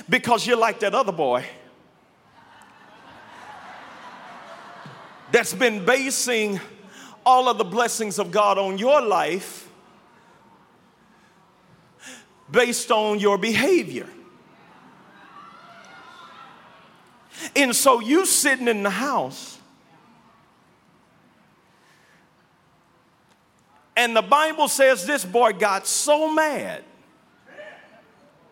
[0.08, 1.44] because you're like that other boy
[5.30, 6.60] that's been basing
[7.24, 9.68] all of the blessings of God on your life
[12.50, 14.06] based on your behavior.
[17.56, 19.58] And so you sitting in the house,
[23.96, 26.84] and the Bible says this boy got so mad,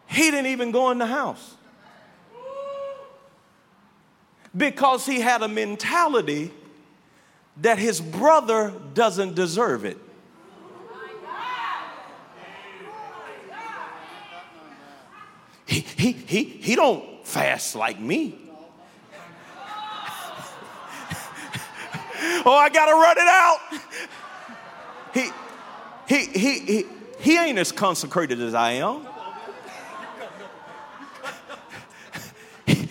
[0.06, 1.54] he didn't even go in the house
[4.56, 6.50] because he had a mentality
[7.58, 9.98] that his brother doesn't deserve it.
[15.66, 18.34] He, he, he, he don't fast like me.
[22.44, 23.58] oh, I gotta run it out.
[25.12, 25.30] He,
[26.06, 26.86] he, he, he,
[27.18, 29.06] he ain't as consecrated as I am.
[32.66, 32.88] He,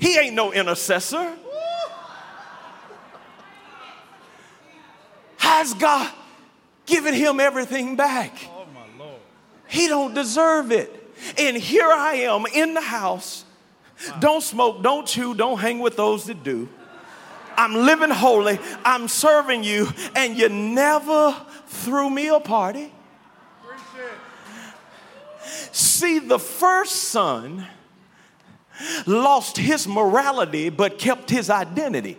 [0.00, 1.36] he ain't no intercessor.
[5.36, 6.12] How's God
[6.86, 8.36] given him everything back?
[9.68, 10.96] He don't deserve it.
[11.38, 13.44] And here I am in the house.
[14.20, 16.68] Don't smoke, don't chew, don't hang with those that do.
[17.56, 21.36] I'm living holy, I'm serving you, and you never
[21.70, 22.92] threw me a party.
[25.72, 27.66] See, the first son
[29.06, 32.18] lost his morality but kept his identity.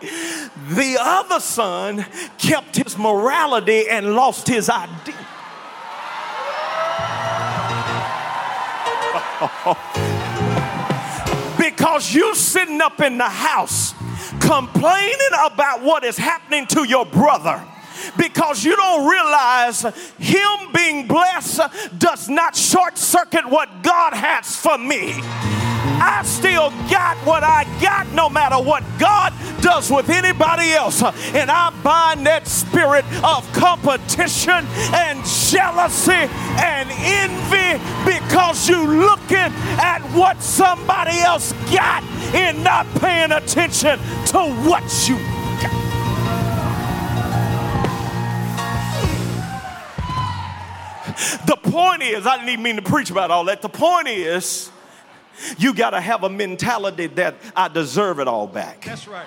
[0.00, 2.04] The other son
[2.36, 5.14] kept his morality and lost his identity.
[11.58, 13.94] because you sitting up in the house
[14.40, 17.64] complaining about what is happening to your brother
[18.16, 19.82] because you don't realize
[20.18, 21.62] him being blessed
[21.98, 25.14] does not short circuit what God has for me.
[26.00, 31.02] I still got what I got no matter what God does with anybody else.
[31.02, 36.28] And I bind that spirit of competition and jealousy
[36.60, 42.02] and envy because you looking at what somebody else got
[42.34, 45.16] and not paying attention to what you
[45.62, 45.93] got.
[51.46, 53.62] The point is, I didn't even mean to preach about all that.
[53.62, 54.70] The point is,
[55.58, 58.84] you got to have a mentality that I deserve it all back.
[58.84, 59.26] That's right.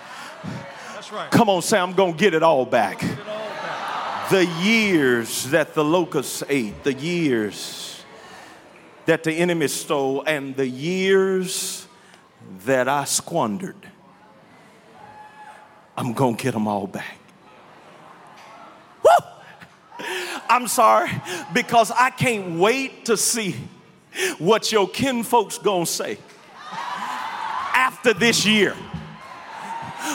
[0.94, 1.32] That's right.
[1.32, 3.04] Come on, say, I'm going to get it all back.
[3.04, 4.30] It all back.
[4.30, 8.04] The years that the locusts ate, the years
[9.06, 11.88] that the enemy stole, and the years
[12.66, 13.76] that I squandered.
[15.96, 17.18] I'm going to get them all back.
[19.04, 19.28] Woo!
[20.50, 21.10] I'm sorry
[21.54, 23.56] because I can't wait to see
[24.38, 26.18] what your kinfolks going to say
[27.74, 28.74] after this year.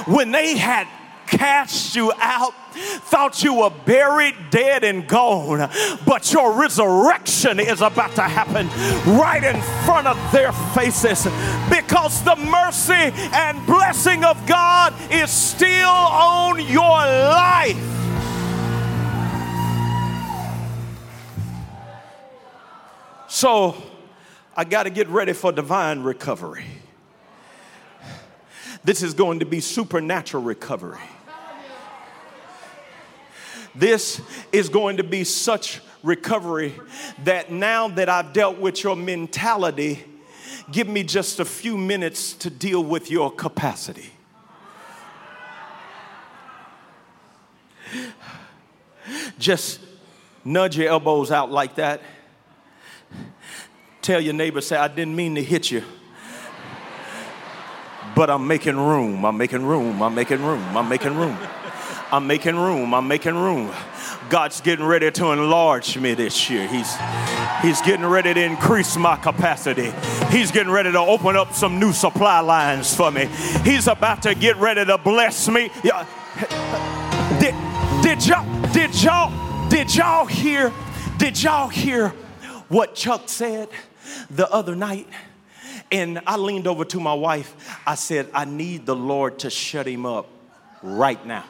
[0.07, 0.89] When they had
[1.27, 5.71] cast you out, thought you were buried, dead, and gone,
[6.07, 8.69] but your resurrection is about to happen
[9.19, 11.25] right in front of their faces
[11.69, 18.02] because the mercy and blessing of God is still on your life.
[23.43, 23.75] So,
[24.57, 26.65] I got to get ready for divine recovery.
[28.85, 31.01] This is going to be supernatural recovery.
[33.75, 34.21] This
[34.53, 36.73] is going to be such recovery
[37.25, 40.05] that now that I've dealt with your mentality,
[40.71, 44.13] give me just a few minutes to deal with your capacity.
[49.37, 49.81] Just
[50.45, 52.03] nudge your elbows out like that.
[54.03, 55.83] Tell your neighbor, say, I didn't mean to hit you
[58.15, 59.25] but I'm making room.
[59.25, 60.03] I'm making room.
[60.03, 60.77] I'm making room.
[60.77, 61.37] I'm making room.
[62.11, 62.95] I'm making room.
[62.95, 63.73] I'm making room.
[64.29, 66.67] God's getting ready to enlarge me this year.
[66.69, 66.95] He's
[67.63, 69.93] He's getting ready to increase my capacity.
[70.31, 73.27] He's getting ready to open up some new supply lines for me.
[73.65, 75.71] He's about to get ready to bless me.
[77.39, 77.55] Did,
[78.03, 80.73] did y'all did y'all did y'all hear
[81.19, 82.09] did y'all hear
[82.69, 83.69] what Chuck said
[84.31, 85.09] the other night?
[85.91, 87.55] And I leaned over to my wife.
[87.87, 90.29] I said, I need the Lord to shut him up
[90.83, 91.45] right now.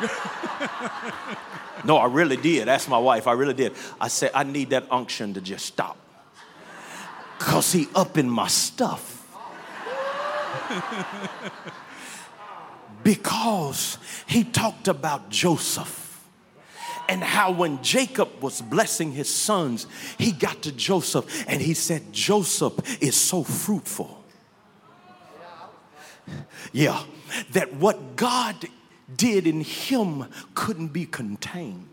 [1.84, 2.68] no, I really did.
[2.68, 3.26] That's my wife.
[3.26, 3.72] I really did.
[4.00, 5.96] I said, I need that unction to just stop.
[7.38, 9.14] Because he up in my stuff.
[13.02, 16.05] because he talked about Joseph
[17.08, 19.86] and how when Jacob was blessing his sons,
[20.18, 24.24] he got to Joseph and he said, Joseph is so fruitful.
[26.72, 27.02] Yeah,
[27.52, 28.56] that what God
[29.16, 31.88] did in him couldn't be contained.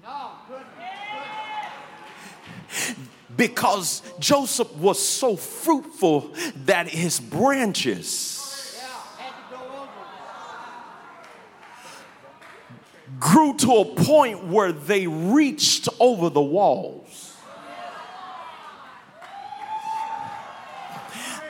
[3.36, 6.34] Because Joseph was so fruitful
[6.66, 8.43] that his branches
[13.24, 17.34] grew to a point where they reached over the walls.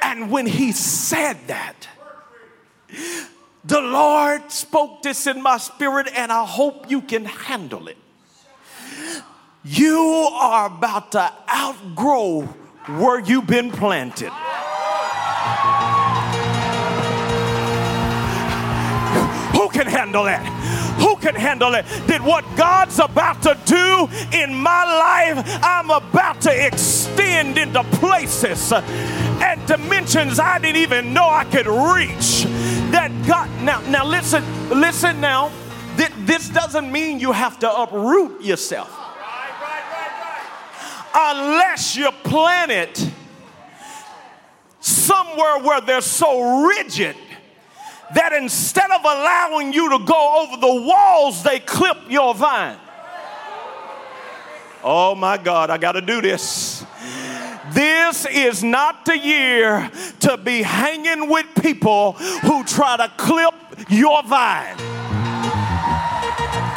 [0.04, 1.88] And when he said that,
[3.66, 7.98] the Lord spoke this in my spirit, and I hope you can handle it.
[9.64, 12.42] You are about to outgrow
[12.86, 14.32] where you've been planted.
[19.54, 20.83] Who can handle that?
[21.24, 21.86] Can handle it?
[22.08, 28.74] That what God's about to do in my life, I'm about to extend into places
[28.74, 32.44] and dimensions I didn't even know I could reach.
[32.92, 35.50] That God, now, now listen, listen now.
[35.96, 38.92] That this doesn't mean you have to uproot yourself.
[41.16, 43.10] Unless you plant it
[44.82, 47.16] somewhere where they're so rigid
[48.16, 52.78] that instead of allowing you to go over the walls, they clip your vine.
[54.84, 56.86] Oh my God, I got to do this.
[57.72, 59.90] This is not the year
[60.20, 63.54] to be hanging with people who try to clip
[63.90, 64.78] your vine.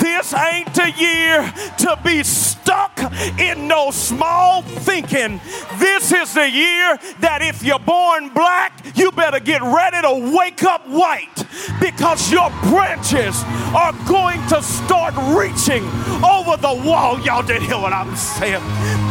[0.01, 2.23] This ain't the year to be
[2.67, 2.99] stuck
[3.39, 5.41] in no small thinking.
[5.79, 10.65] This is the year that if you're born black, you better get ready to wake
[10.65, 11.47] up white
[11.81, 13.41] because your branches
[13.73, 15.85] are going to start reaching
[16.25, 17.21] over the wall.
[17.21, 18.63] Y'all didn't hear what I'm saying.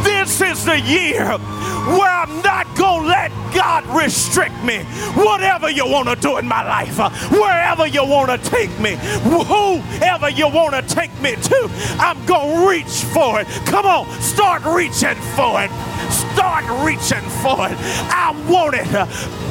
[0.04, 1.38] This is the year
[1.86, 4.82] where I'm not going to let God restrict me.
[5.14, 8.96] Whatever you want to do in my life, uh, wherever you want to take me,
[9.22, 13.45] whoever you want to take me to, I'm going to reach for it.
[13.66, 15.70] Come on, start reaching for it.
[16.10, 17.76] Start reaching for it.
[18.10, 18.86] I want it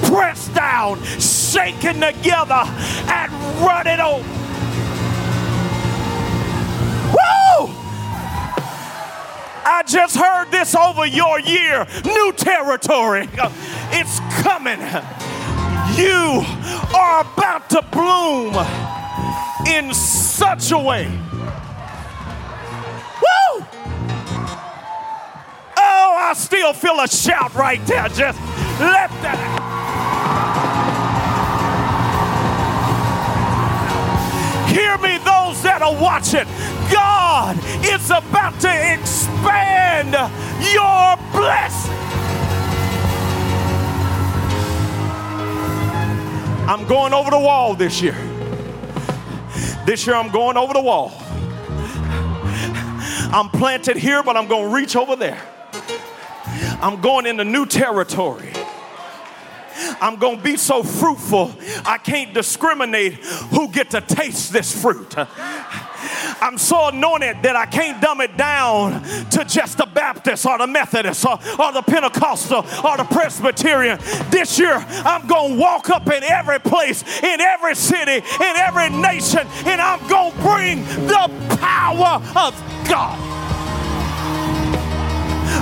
[0.06, 2.64] pressed down, shaken together,
[3.08, 3.32] and
[3.62, 4.24] run it over.
[7.12, 7.74] Woo!
[9.68, 11.88] I just heard this over your year.
[12.06, 13.28] New territory.
[13.92, 14.80] It's coming.
[15.98, 16.44] You
[16.96, 18.56] are about to bloom
[19.68, 21.12] in such a way.
[25.88, 28.10] Oh, I still feel a shout right there.
[28.10, 28.40] Just
[28.80, 29.66] let that.
[35.86, 36.48] better watch it.
[36.92, 40.14] God is about to expand
[40.74, 41.92] your blessing.
[46.68, 48.16] I'm going over the wall this year.
[49.86, 51.12] This year I'm going over the wall.
[53.34, 55.42] I'm planted here, but I'm going to reach over there.
[56.86, 58.54] I'm going into new territory.
[60.00, 61.52] I'm going to be so fruitful,
[61.84, 65.16] I can't discriminate who get to taste this fruit.
[65.18, 70.68] I'm so anointed that I can't dumb it down to just the Baptist or the
[70.68, 73.98] Methodist or, or the Pentecostal or the Presbyterian.
[74.30, 78.92] This year, I'm going to walk up in every place, in every city, in every
[78.92, 83.45] nation, and I'm going to bring the power of God.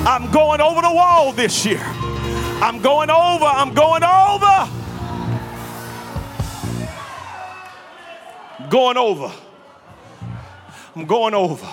[0.06, 1.82] I'm going over the wall this year.
[1.82, 3.46] I'm going over.
[3.46, 4.70] I'm going over.
[8.70, 9.32] Going over.
[10.94, 11.68] I'm going over.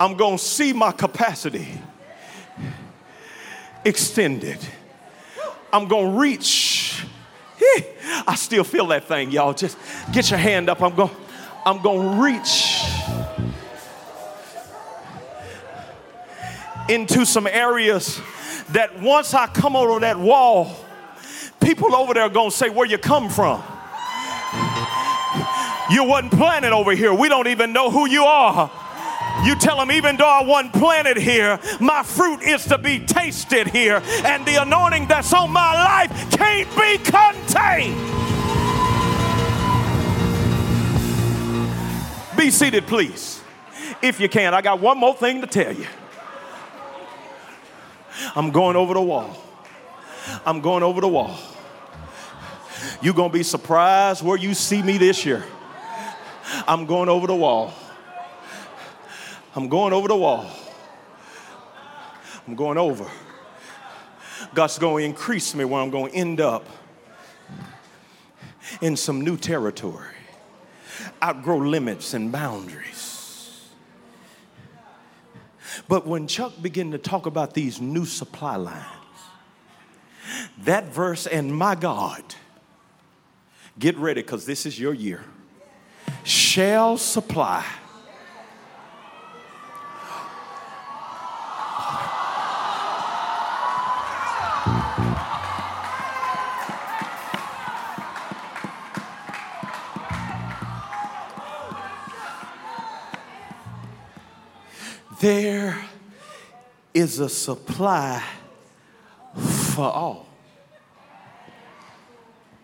[0.00, 1.68] I'm going to see my capacity
[3.84, 4.58] extended.
[5.70, 7.04] I'm going to reach.
[8.26, 9.52] I still feel that thing, y'all.
[9.52, 9.76] Just
[10.10, 10.80] get your hand up.
[10.80, 11.10] I'm going
[11.66, 12.67] I'm going to reach
[16.88, 18.20] into some areas
[18.70, 20.76] that once I come over that wall,
[21.60, 23.62] people over there are going to say, Where you come from?
[25.90, 27.14] You wasn't planted over here.
[27.14, 28.70] We don't even know who you are.
[29.44, 33.68] You tell them, even though I wasn't planted here, my fruit is to be tasted
[33.68, 37.96] here, and the anointing that's on my life can't be contained.
[42.36, 43.40] Be seated, please.
[44.02, 45.86] If you can, I got one more thing to tell you.
[48.34, 49.36] I'm going over the wall.
[50.44, 51.36] I'm going over the wall.
[53.00, 55.44] You're going to be surprised where you see me this year.
[56.66, 57.72] I'm going over the wall.
[59.54, 60.50] I'm going over the wall.
[62.46, 63.06] I'm going over.
[64.54, 66.66] God's going to increase me where I'm going to end up
[68.80, 70.14] in some new territory,
[71.22, 73.07] outgrow limits and boundaries.
[75.88, 78.84] But when Chuck began to talk about these new supply lines,
[80.58, 82.22] that verse, and my God,
[83.78, 85.24] get ready because this is your year
[86.24, 87.64] shall supply.
[105.20, 105.67] There
[106.98, 108.20] is a supply
[109.36, 110.26] for all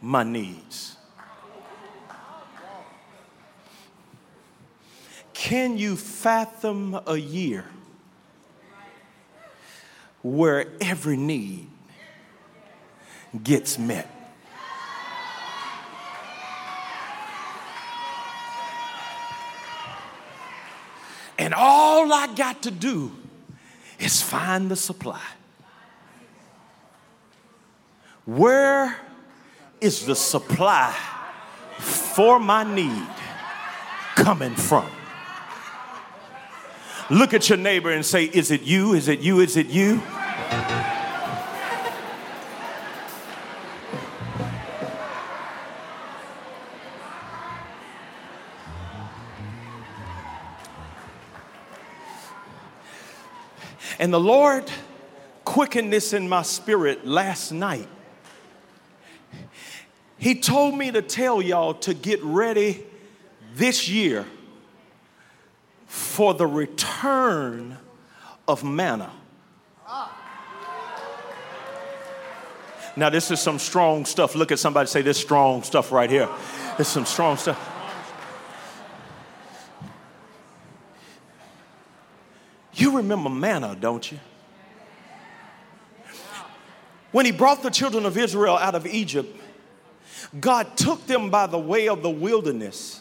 [0.01, 0.97] my needs.
[5.33, 7.65] Can you fathom a year
[10.23, 11.69] where every need
[13.41, 14.11] gets met?
[21.39, 23.13] And all I got to do
[23.99, 25.21] is find the supply.
[28.25, 28.97] Where
[29.81, 30.95] is the supply
[31.79, 33.07] for my need
[34.15, 34.89] coming from?
[37.11, 38.95] Look at your neighbor and say, Is it you?
[38.95, 39.41] Is it you?
[39.41, 40.03] Is it you?
[54.05, 54.71] And the Lord
[55.47, 57.89] quickened this in my spirit last night.
[60.19, 62.85] He told me to tell y'all to get ready
[63.55, 64.27] this year
[65.87, 67.79] for the return
[68.47, 69.11] of manna.
[72.97, 74.35] Now, this is some strong stuff.
[74.35, 76.29] Look at somebody say, This strong stuff right here.
[76.77, 77.74] This is some strong stuff.
[82.95, 84.19] Remember manna, don't you?
[87.13, 89.41] When he brought the children of Israel out of Egypt,
[90.41, 93.01] God took them by the way of the wilderness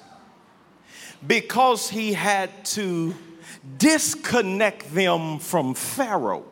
[1.25, 3.15] because he had to
[3.77, 6.45] disconnect them from Pharaoh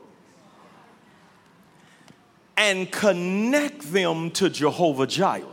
[2.57, 5.45] and connect them to Jehovah Jireh.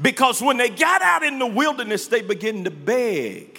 [0.00, 3.58] Because when they got out in the wilderness, they began to beg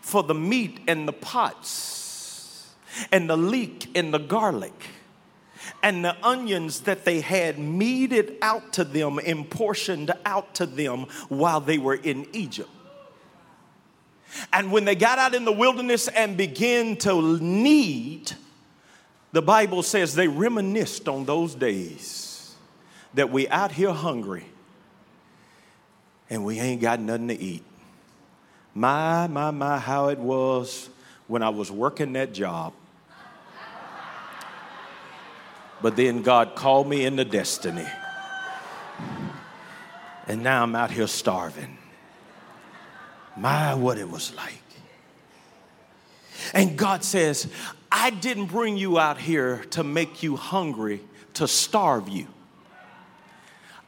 [0.00, 2.74] for the meat and the pots
[3.12, 4.74] and the leek and the garlic
[5.82, 11.06] and the onions that they had meted out to them and portioned out to them
[11.28, 12.70] while they were in Egypt.
[14.52, 18.32] And when they got out in the wilderness and began to need,
[19.32, 22.54] the Bible says they reminisced on those days
[23.14, 24.44] that we out here hungry
[26.30, 27.62] and we ain't got nothing to eat.
[28.74, 30.88] My, my, my, how it was
[31.26, 32.72] when I was working that job.
[35.80, 37.86] But then God called me into destiny.
[40.26, 41.78] And now I'm out here starving.
[43.36, 44.62] My, what it was like.
[46.52, 47.48] And God says,
[47.90, 51.00] I didn't bring you out here to make you hungry,
[51.34, 52.26] to starve you.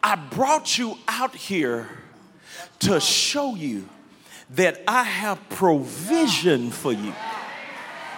[0.03, 1.89] I brought you out here
[2.81, 3.89] to show you
[4.51, 7.15] that I have provision for you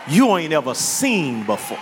[0.08, 1.78] you ain't ever seen before.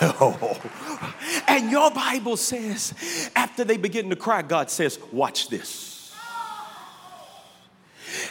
[1.48, 6.14] and your Bible says, after they begin to cry, God says, Watch this.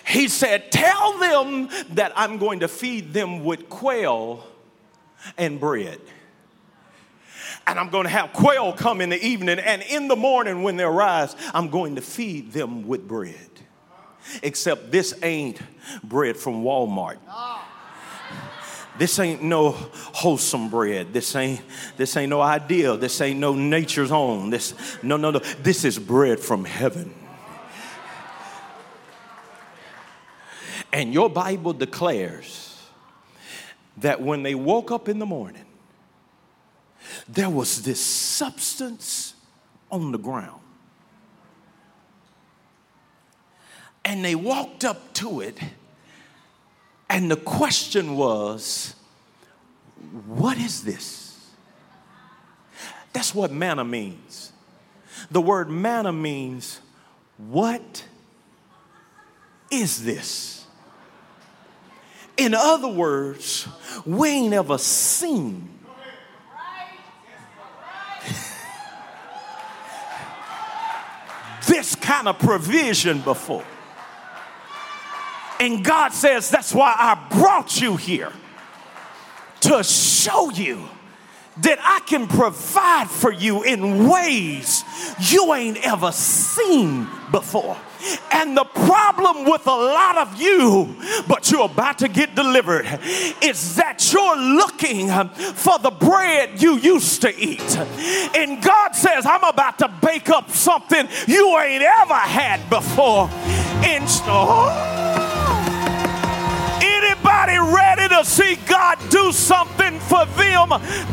[0.06, 4.46] He said, Tell them that I'm going to feed them with quail
[5.38, 6.00] and bread.
[7.70, 10.76] And I'm going to have quail come in the evening, and in the morning when
[10.76, 13.36] they arise, I'm going to feed them with bread.
[14.42, 15.60] Except this ain't
[16.04, 17.20] bread from Walmart.
[18.98, 21.14] This ain't no Holsum bread.
[21.14, 21.62] This ain't
[21.96, 22.98] this ain't no ideal.
[22.98, 24.50] This ain't no nature's own.
[24.50, 25.38] This no no no.
[25.62, 27.14] This is bread from heaven.
[30.92, 32.84] And your Bible declares
[33.98, 35.66] that when they woke up in the morning,
[37.28, 39.34] there was this substance
[39.92, 40.62] on the ground.
[44.06, 45.60] And they walked up to it
[47.10, 48.96] and the question was,
[50.28, 51.50] what is this?
[53.14, 54.52] That's what manna means.
[55.32, 56.80] The word manna means,
[57.38, 58.06] what
[59.72, 60.66] is this?
[62.38, 63.68] In other words,
[64.06, 65.79] we ain't ever seen
[72.10, 73.64] kind of provision before.
[75.60, 78.34] And God says, That's why I brought you here
[79.62, 80.90] to show you
[81.62, 84.84] that I can provide for you in ways
[85.20, 87.78] you ain't ever seen before.
[88.32, 90.96] And the problem with a lot of you,
[91.28, 92.86] but you're about to get delivered,
[93.42, 97.78] is that you're looking for the bread you used to eat.
[98.36, 103.30] And God says, I'm about to bake up something you ain't ever had before.
[103.84, 105.29] And oh,
[107.22, 110.70] Anybody ready to see God do something for them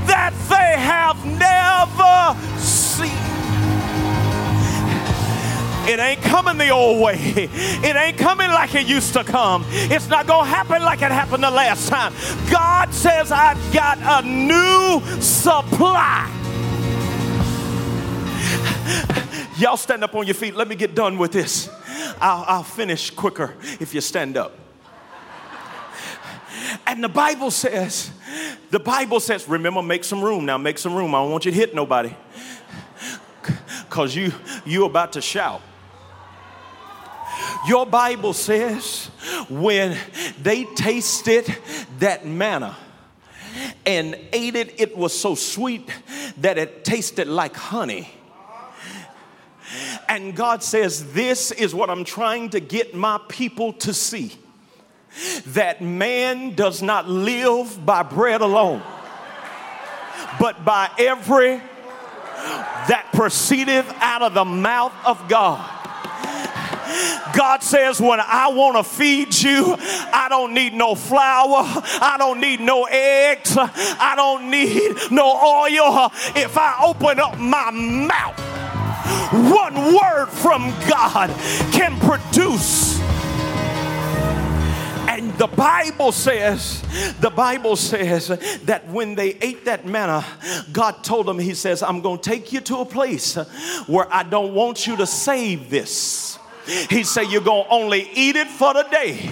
[0.07, 3.11] that they have never seen?
[5.89, 7.17] It ain't coming the old way.
[7.19, 9.65] It ain't coming like it used to come.
[9.69, 12.13] It's not going to happen like it happened the last time.
[12.51, 16.31] God says, I've got a new supply.
[19.59, 20.55] Y'all stand up on your feet.
[20.55, 21.69] Let me get done with this.
[22.21, 24.66] I'll, I'll finish quicker if you stand up.
[26.87, 28.11] And the Bible says,
[28.71, 31.15] the Bible says, remember, make some room now, make some room.
[31.15, 32.15] I don't want you to hit nobody.
[33.89, 34.33] Because you
[34.65, 35.63] you about to shout.
[37.67, 39.07] Your Bible says
[39.49, 39.97] when
[40.43, 41.57] they tasted
[41.99, 42.77] that manna
[43.85, 45.89] and ate it, it was so sweet
[46.39, 48.11] that it tasted like honey.
[50.09, 54.33] And God says, This is what I'm trying to get my people to see
[55.47, 58.83] that man does not live by bread alone,
[60.39, 61.61] but by every
[62.89, 65.73] that proceedeth out of the mouth of God.
[67.35, 71.65] God says, when I want to feed you, I don't need no flour.
[72.01, 73.55] I don't need no eggs.
[73.59, 76.11] I don't need no oil.
[76.37, 78.39] If I open up my mouth,
[79.33, 81.31] one word from God
[81.73, 83.01] can produce
[85.39, 86.83] the Bible says,
[87.21, 88.29] the Bible says
[88.65, 90.25] that when they ate that manna,
[90.73, 93.35] God told them, He says, I'm going to take you to a place
[93.87, 96.39] where I don't want you to save this.
[96.91, 99.31] He said, You're going to only eat it for the day,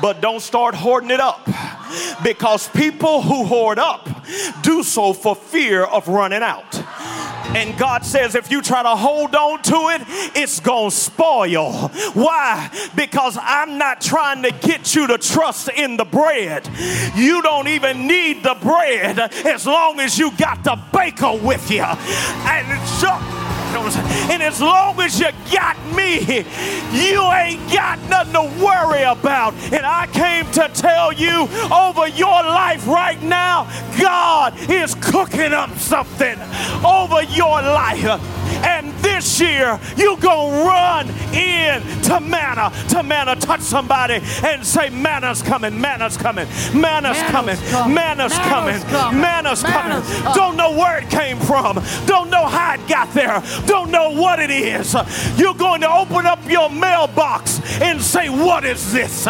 [0.00, 1.48] but don't start hoarding it up.
[2.22, 4.08] Because people who hoard up
[4.62, 6.82] do so for fear of running out.
[7.56, 10.02] And God says, if you try to hold on to it,
[10.36, 11.88] it's going to spoil.
[12.12, 12.70] Why?
[12.94, 16.68] Because I'm not trying to get you to trust in the bread.
[17.14, 21.80] You don't even need the bread as long as you got the baker with you.
[21.80, 26.44] And so, and as long as you got me,
[26.92, 29.54] you ain't got nothing to worry about.
[29.72, 33.64] And I came to tell you over your life right now,
[34.00, 36.38] God is cooking up something
[36.84, 38.20] over your life.
[38.64, 43.36] And this year, you gonna run in to manna, to manna.
[43.36, 47.56] Touch somebody and say, manna's coming, manna's coming, manna's, coming,
[47.92, 48.80] manna's coming,
[49.20, 50.02] manna's coming.
[50.34, 51.82] Don't know where it came from.
[52.06, 53.40] Don't know how it got there.
[53.66, 54.94] Don't know what it is.
[55.36, 59.26] You're going to open up your mailbox and say, what is this?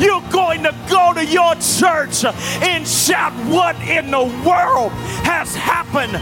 [0.00, 4.92] You're going to go to your church and shout, what in the world
[5.22, 6.14] has happened?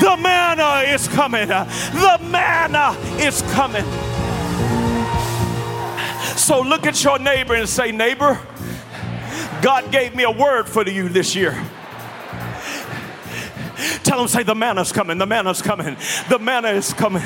[0.00, 1.48] The manna is coming.
[1.48, 3.84] The manna is coming.
[6.36, 8.40] So look at your neighbor and say, Neighbor,
[9.60, 11.56] God gave me a word for you this year.
[14.04, 15.96] Tell them, say, the manna's coming, the manna's coming,
[16.28, 17.22] the manna is coming,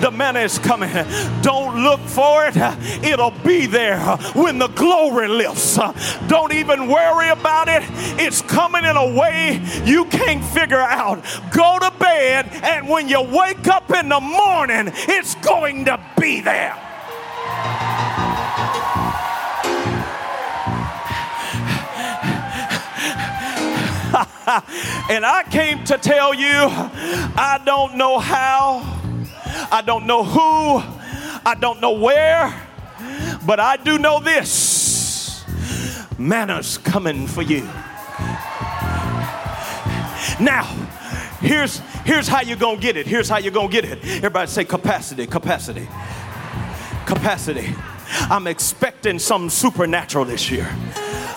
[0.00, 0.90] the manna is coming.
[1.42, 2.56] Don't look for it,
[3.04, 4.00] it'll be there
[4.34, 5.78] when the glory lifts.
[6.28, 7.82] Don't even worry about it,
[8.18, 11.22] it's coming in a way you can't figure out.
[11.52, 16.40] Go to bed, and when you wake up in the morning, it's going to be
[16.40, 16.89] there.
[25.10, 28.80] and I came to tell you I don't know how,
[29.70, 30.82] I don't know who,
[31.46, 32.52] I don't know where,
[33.46, 35.44] but I do know this
[36.18, 37.62] manna's coming for you.
[40.40, 40.64] Now,
[41.40, 43.06] here's here's how you're gonna get it.
[43.06, 44.04] Here's how you're gonna get it.
[44.04, 45.88] Everybody say capacity, capacity,
[47.06, 47.72] capacity.
[48.10, 50.68] I'm expecting something supernatural this year.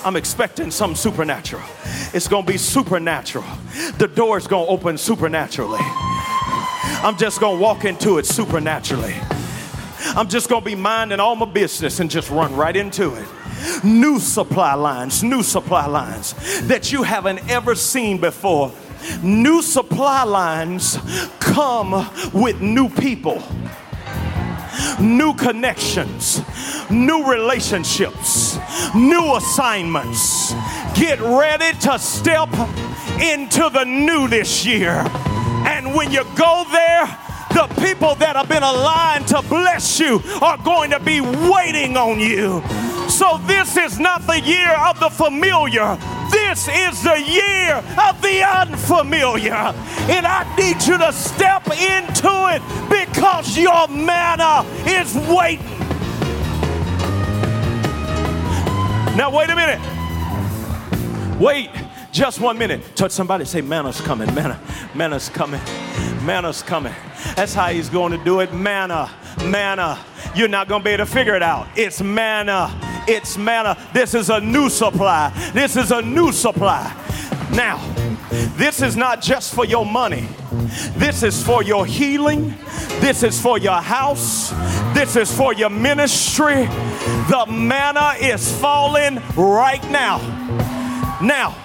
[0.06, 1.64] I'm expecting something supernatural.
[2.14, 3.46] It's to be supernatural.
[3.98, 5.80] The door's to open supernaturally.
[5.82, 9.16] I'm just to walk into it supernaturally.
[10.16, 13.28] I'm just to be minding all my business and just run right into it.
[13.84, 16.34] New supply lines, new supply lines
[16.68, 18.72] that you haven't ever seen before.
[19.22, 20.98] New supply lines
[21.40, 23.42] come with new people
[25.00, 26.42] new connections,
[26.90, 28.58] new relationships,
[28.96, 30.54] new assignments.
[30.96, 32.50] Get ready to step
[33.22, 35.04] into the new this year.
[35.66, 37.23] And when you go there,
[37.54, 42.20] the people that have been aligned to bless you are going to be waiting on
[42.20, 42.62] you.
[43.10, 45.98] So, this is not the year of the familiar.
[46.32, 49.74] This is the year of the unfamiliar.
[50.10, 55.66] And I need you to step into it because your manna is waiting.
[59.16, 59.80] Now, wait a minute.
[61.40, 61.83] Wait
[62.14, 62.82] just one minute.
[62.96, 64.62] Touch somebody, say, Manna's coming, manna,
[64.94, 65.60] manna's coming,
[66.24, 66.94] manna's coming.
[67.36, 68.54] That's how he's going to do it.
[68.54, 69.12] Manna,
[69.46, 70.00] manna.
[70.36, 71.68] You're not going to be able to figure it out.
[71.76, 72.72] It's manna.
[73.08, 73.78] It's manna.
[73.94, 75.32] This is a new supply.
[75.54, 76.96] This is a new supply.
[77.52, 77.78] Now,
[78.56, 80.28] this is not just for your money.
[80.96, 82.54] This is for your healing.
[83.00, 84.52] This is for your house.
[84.94, 86.66] This is for your ministry.
[87.30, 90.20] The manna is falling right now.
[91.22, 91.56] Now,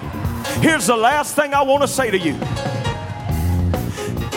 [0.61, 2.35] here's the last thing I want to say to you.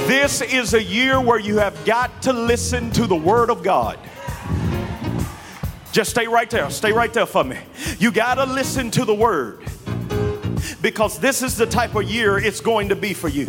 [0.07, 3.97] This is a year where you have got to listen to the Word of God.
[5.91, 6.70] Just stay right there.
[6.70, 7.57] Stay right there for me.
[7.99, 9.59] You got to listen to the Word
[10.82, 13.47] because this is the type of year it's going to be for you.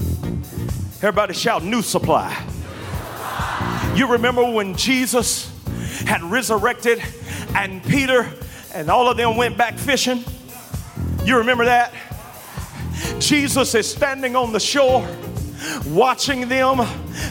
[0.97, 2.33] Everybody shout, new supply.
[3.97, 5.51] You remember when Jesus
[6.07, 7.03] had resurrected
[7.55, 8.33] and Peter
[8.75, 10.25] and all of them went back fishing?
[11.25, 11.93] You remember that?
[13.19, 15.07] Jesus is standing on the shore
[15.87, 16.81] watching them.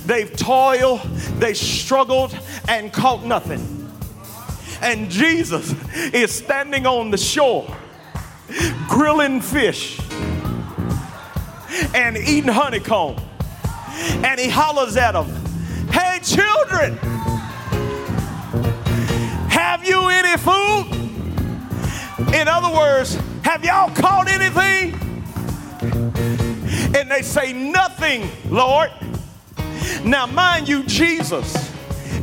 [0.06, 1.02] They've toiled,
[1.40, 3.90] they struggled, and caught nothing.
[4.82, 5.74] And Jesus
[6.14, 7.68] is standing on the shore
[8.88, 10.00] grilling fish
[11.94, 13.18] and eating honeycomb.
[14.24, 15.28] And he hollers at them,
[15.92, 16.98] Hey, children,
[19.50, 20.88] have you any food?
[22.34, 25.11] In other words, have y'all caught anything?
[25.82, 28.92] And they say, Nothing, Lord.
[30.04, 31.72] Now, mind you, Jesus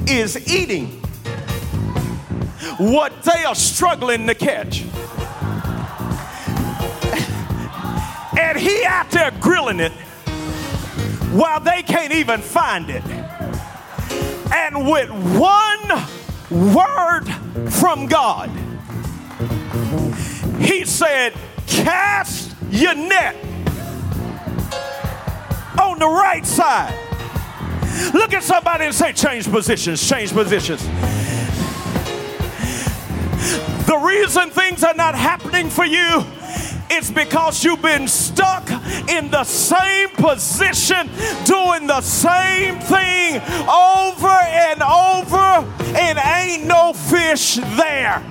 [0.07, 1.01] is eating
[2.79, 4.83] what they are struggling to catch.
[8.39, 9.93] And he out there grilling it
[11.33, 13.05] while they can't even find it.
[14.53, 15.89] And with one
[16.51, 17.25] word
[17.71, 18.49] from God,
[20.61, 21.35] He said,
[21.67, 23.37] Cast your net
[25.79, 26.95] on the right side.
[28.15, 30.85] Look at somebody and say, Change positions, change positions.
[33.87, 36.25] The reason things are not happening for you
[36.91, 38.69] it's because you've been stuck
[39.09, 41.11] in the same position,
[41.45, 45.67] doing the same thing over and over,
[45.97, 48.23] and ain't no fish there.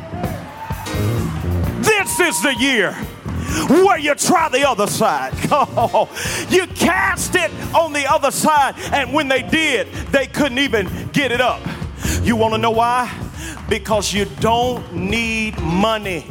[1.82, 2.98] This is the year
[3.70, 5.34] where you try the other side.
[5.80, 6.10] Oh,
[6.50, 11.32] you cast it on the other side, and when they did, they couldn't even get
[11.32, 11.62] it up.
[12.24, 13.14] You want to know why?
[13.70, 16.26] Because you don't need money.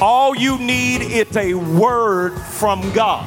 [0.00, 3.26] All you need is a word from God.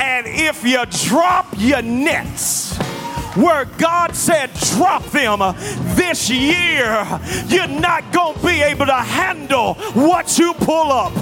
[0.00, 2.67] And if you drop your nets,
[3.42, 5.38] where God said, drop them
[5.96, 7.06] this year,
[7.46, 11.14] you're not going to be able to handle what you pull up.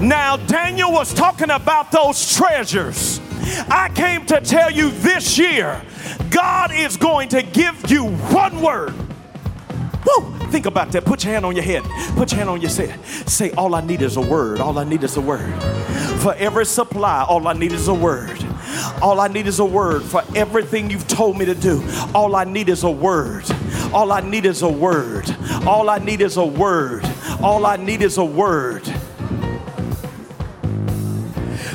[0.00, 3.20] Now, Daniel was talking about those treasures.
[3.68, 5.82] I came to tell you this year,
[6.30, 8.94] God is going to give you one word
[10.08, 10.32] Woo!
[10.50, 11.04] Think about that.
[11.04, 11.82] Put your hand on your head.
[12.14, 13.04] Put your hand on your head.
[13.28, 14.60] Say, All I need is a word.
[14.60, 15.52] All I need is a word.
[16.20, 18.38] For every supply, all I need is a word.
[19.00, 21.82] All I need is a word for everything you've told me to do.
[22.14, 23.44] All I need is a word.
[23.92, 25.34] All I need is a word.
[25.66, 27.04] All I need is a word.
[27.42, 28.84] All I need is a word.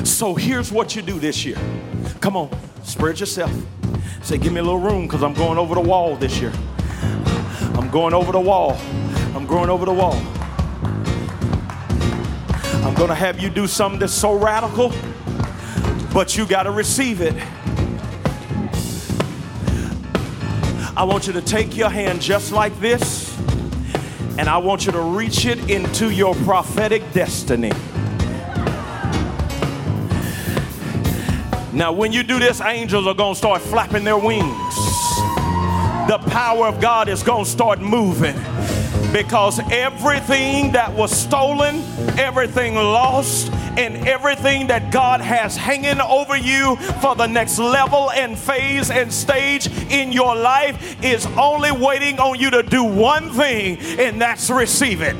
[0.04, 1.56] So here's what you do this year.
[2.20, 2.50] Come on,
[2.84, 3.52] spread yourself.
[4.22, 6.52] Say, give me a little room because I'm going over the wall this year.
[7.74, 8.78] I'm going over the wall.
[9.34, 10.14] I'm going over the wall.
[12.84, 14.92] I'm going to have you do something that's so radical,
[16.14, 17.34] but you got to receive it.
[20.96, 23.36] I want you to take your hand just like this,
[24.38, 27.72] and I want you to reach it into your prophetic destiny.
[31.72, 34.74] Now, when you do this, angels are going to start flapping their wings
[36.06, 38.36] the power of God is going to start moving
[39.14, 41.76] because everything that was stolen,
[42.18, 43.48] everything lost,
[43.78, 49.12] and everything that God has hanging over you for the next level and phase and
[49.12, 54.50] stage in your life is only waiting on you to do one thing, and that's
[54.50, 55.14] receive it.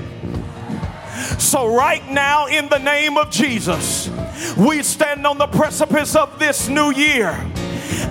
[1.38, 4.10] So, right now, in the name of Jesus,
[4.56, 7.30] we stand on the precipice of this new year.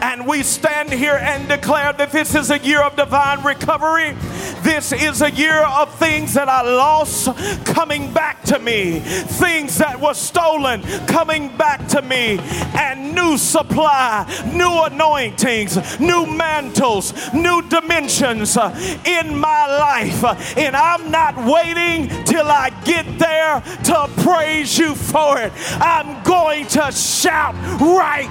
[0.01, 4.15] And we stand here and declare that this is a year of divine recovery.
[4.61, 9.99] This is a year of things that I lost coming back to me, things that
[9.99, 12.39] were stolen coming back to me,
[12.75, 18.73] and new supply, new anointings, new mantles, new dimensions uh,
[19.05, 20.57] in my life.
[20.57, 25.51] And I'm not waiting till I get there to praise you for it.
[25.79, 28.29] I'm going to shout right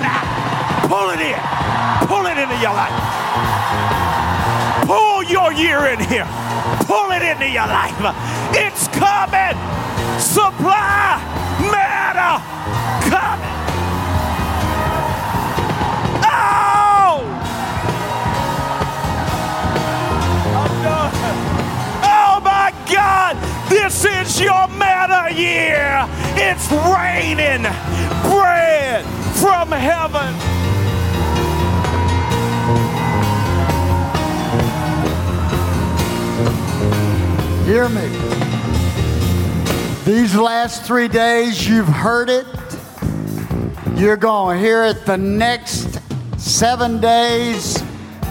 [0.00, 0.57] now.
[0.88, 1.38] Pull it in.
[2.08, 2.96] Pull it into your life.
[4.86, 6.26] Pull your year in here.
[6.86, 7.92] Pull it into your life.
[8.56, 9.56] It's coming.
[10.18, 11.20] Supply
[11.60, 12.40] manna
[13.04, 13.56] coming.
[16.24, 17.20] Oh!
[20.56, 21.12] I'm done.
[22.02, 23.36] Oh my God!
[23.68, 26.08] This is your manna year.
[26.34, 27.64] It's raining
[28.22, 29.04] bread
[29.36, 30.67] from heaven.
[37.68, 38.08] Hear me.
[40.06, 42.46] These last three days, you've heard it.
[43.94, 46.00] You're going to hear it the next
[46.38, 47.76] seven days.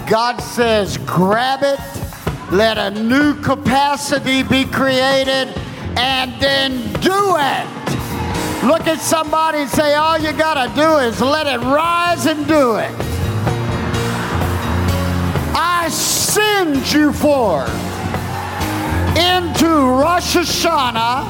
[0.10, 1.80] God says, grab it,
[2.52, 5.54] let a new capacity be created,
[5.96, 8.66] and then do it.
[8.66, 12.48] Look at somebody and say, all you got to do is let it rise and
[12.48, 12.92] do it.
[15.56, 17.87] I send you forth
[19.18, 21.26] into Rosh Hashanah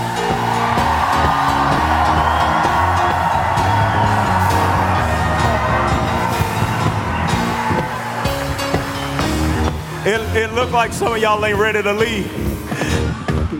[10.07, 12.44] It, it looked like some of y'all ain't ready to leave.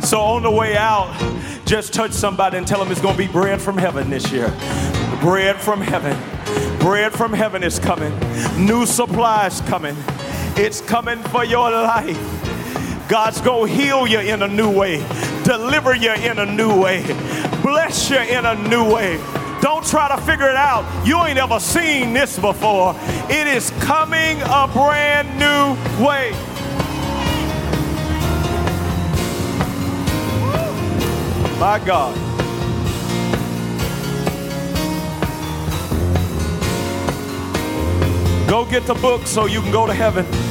[0.06, 1.12] So on the way out,
[1.66, 4.49] just touch somebody and tell them it's going to be bread from heaven this year.
[5.20, 6.16] Bread from heaven.
[6.80, 8.14] Bread from heaven is coming.
[8.64, 9.95] New supplies coming.
[10.58, 13.10] It's coming for your life.
[13.10, 14.97] God's going to heal you in a new way,
[15.43, 17.03] deliver you in a new way,
[17.64, 19.18] bless you in a new way.
[19.60, 20.86] Don't try to figure it out.
[21.06, 22.95] You ain't ever seen this before.
[23.28, 26.34] It is coming a brand new way.
[31.66, 32.16] My God.
[38.47, 40.45] Go get the book so you can go to heaven.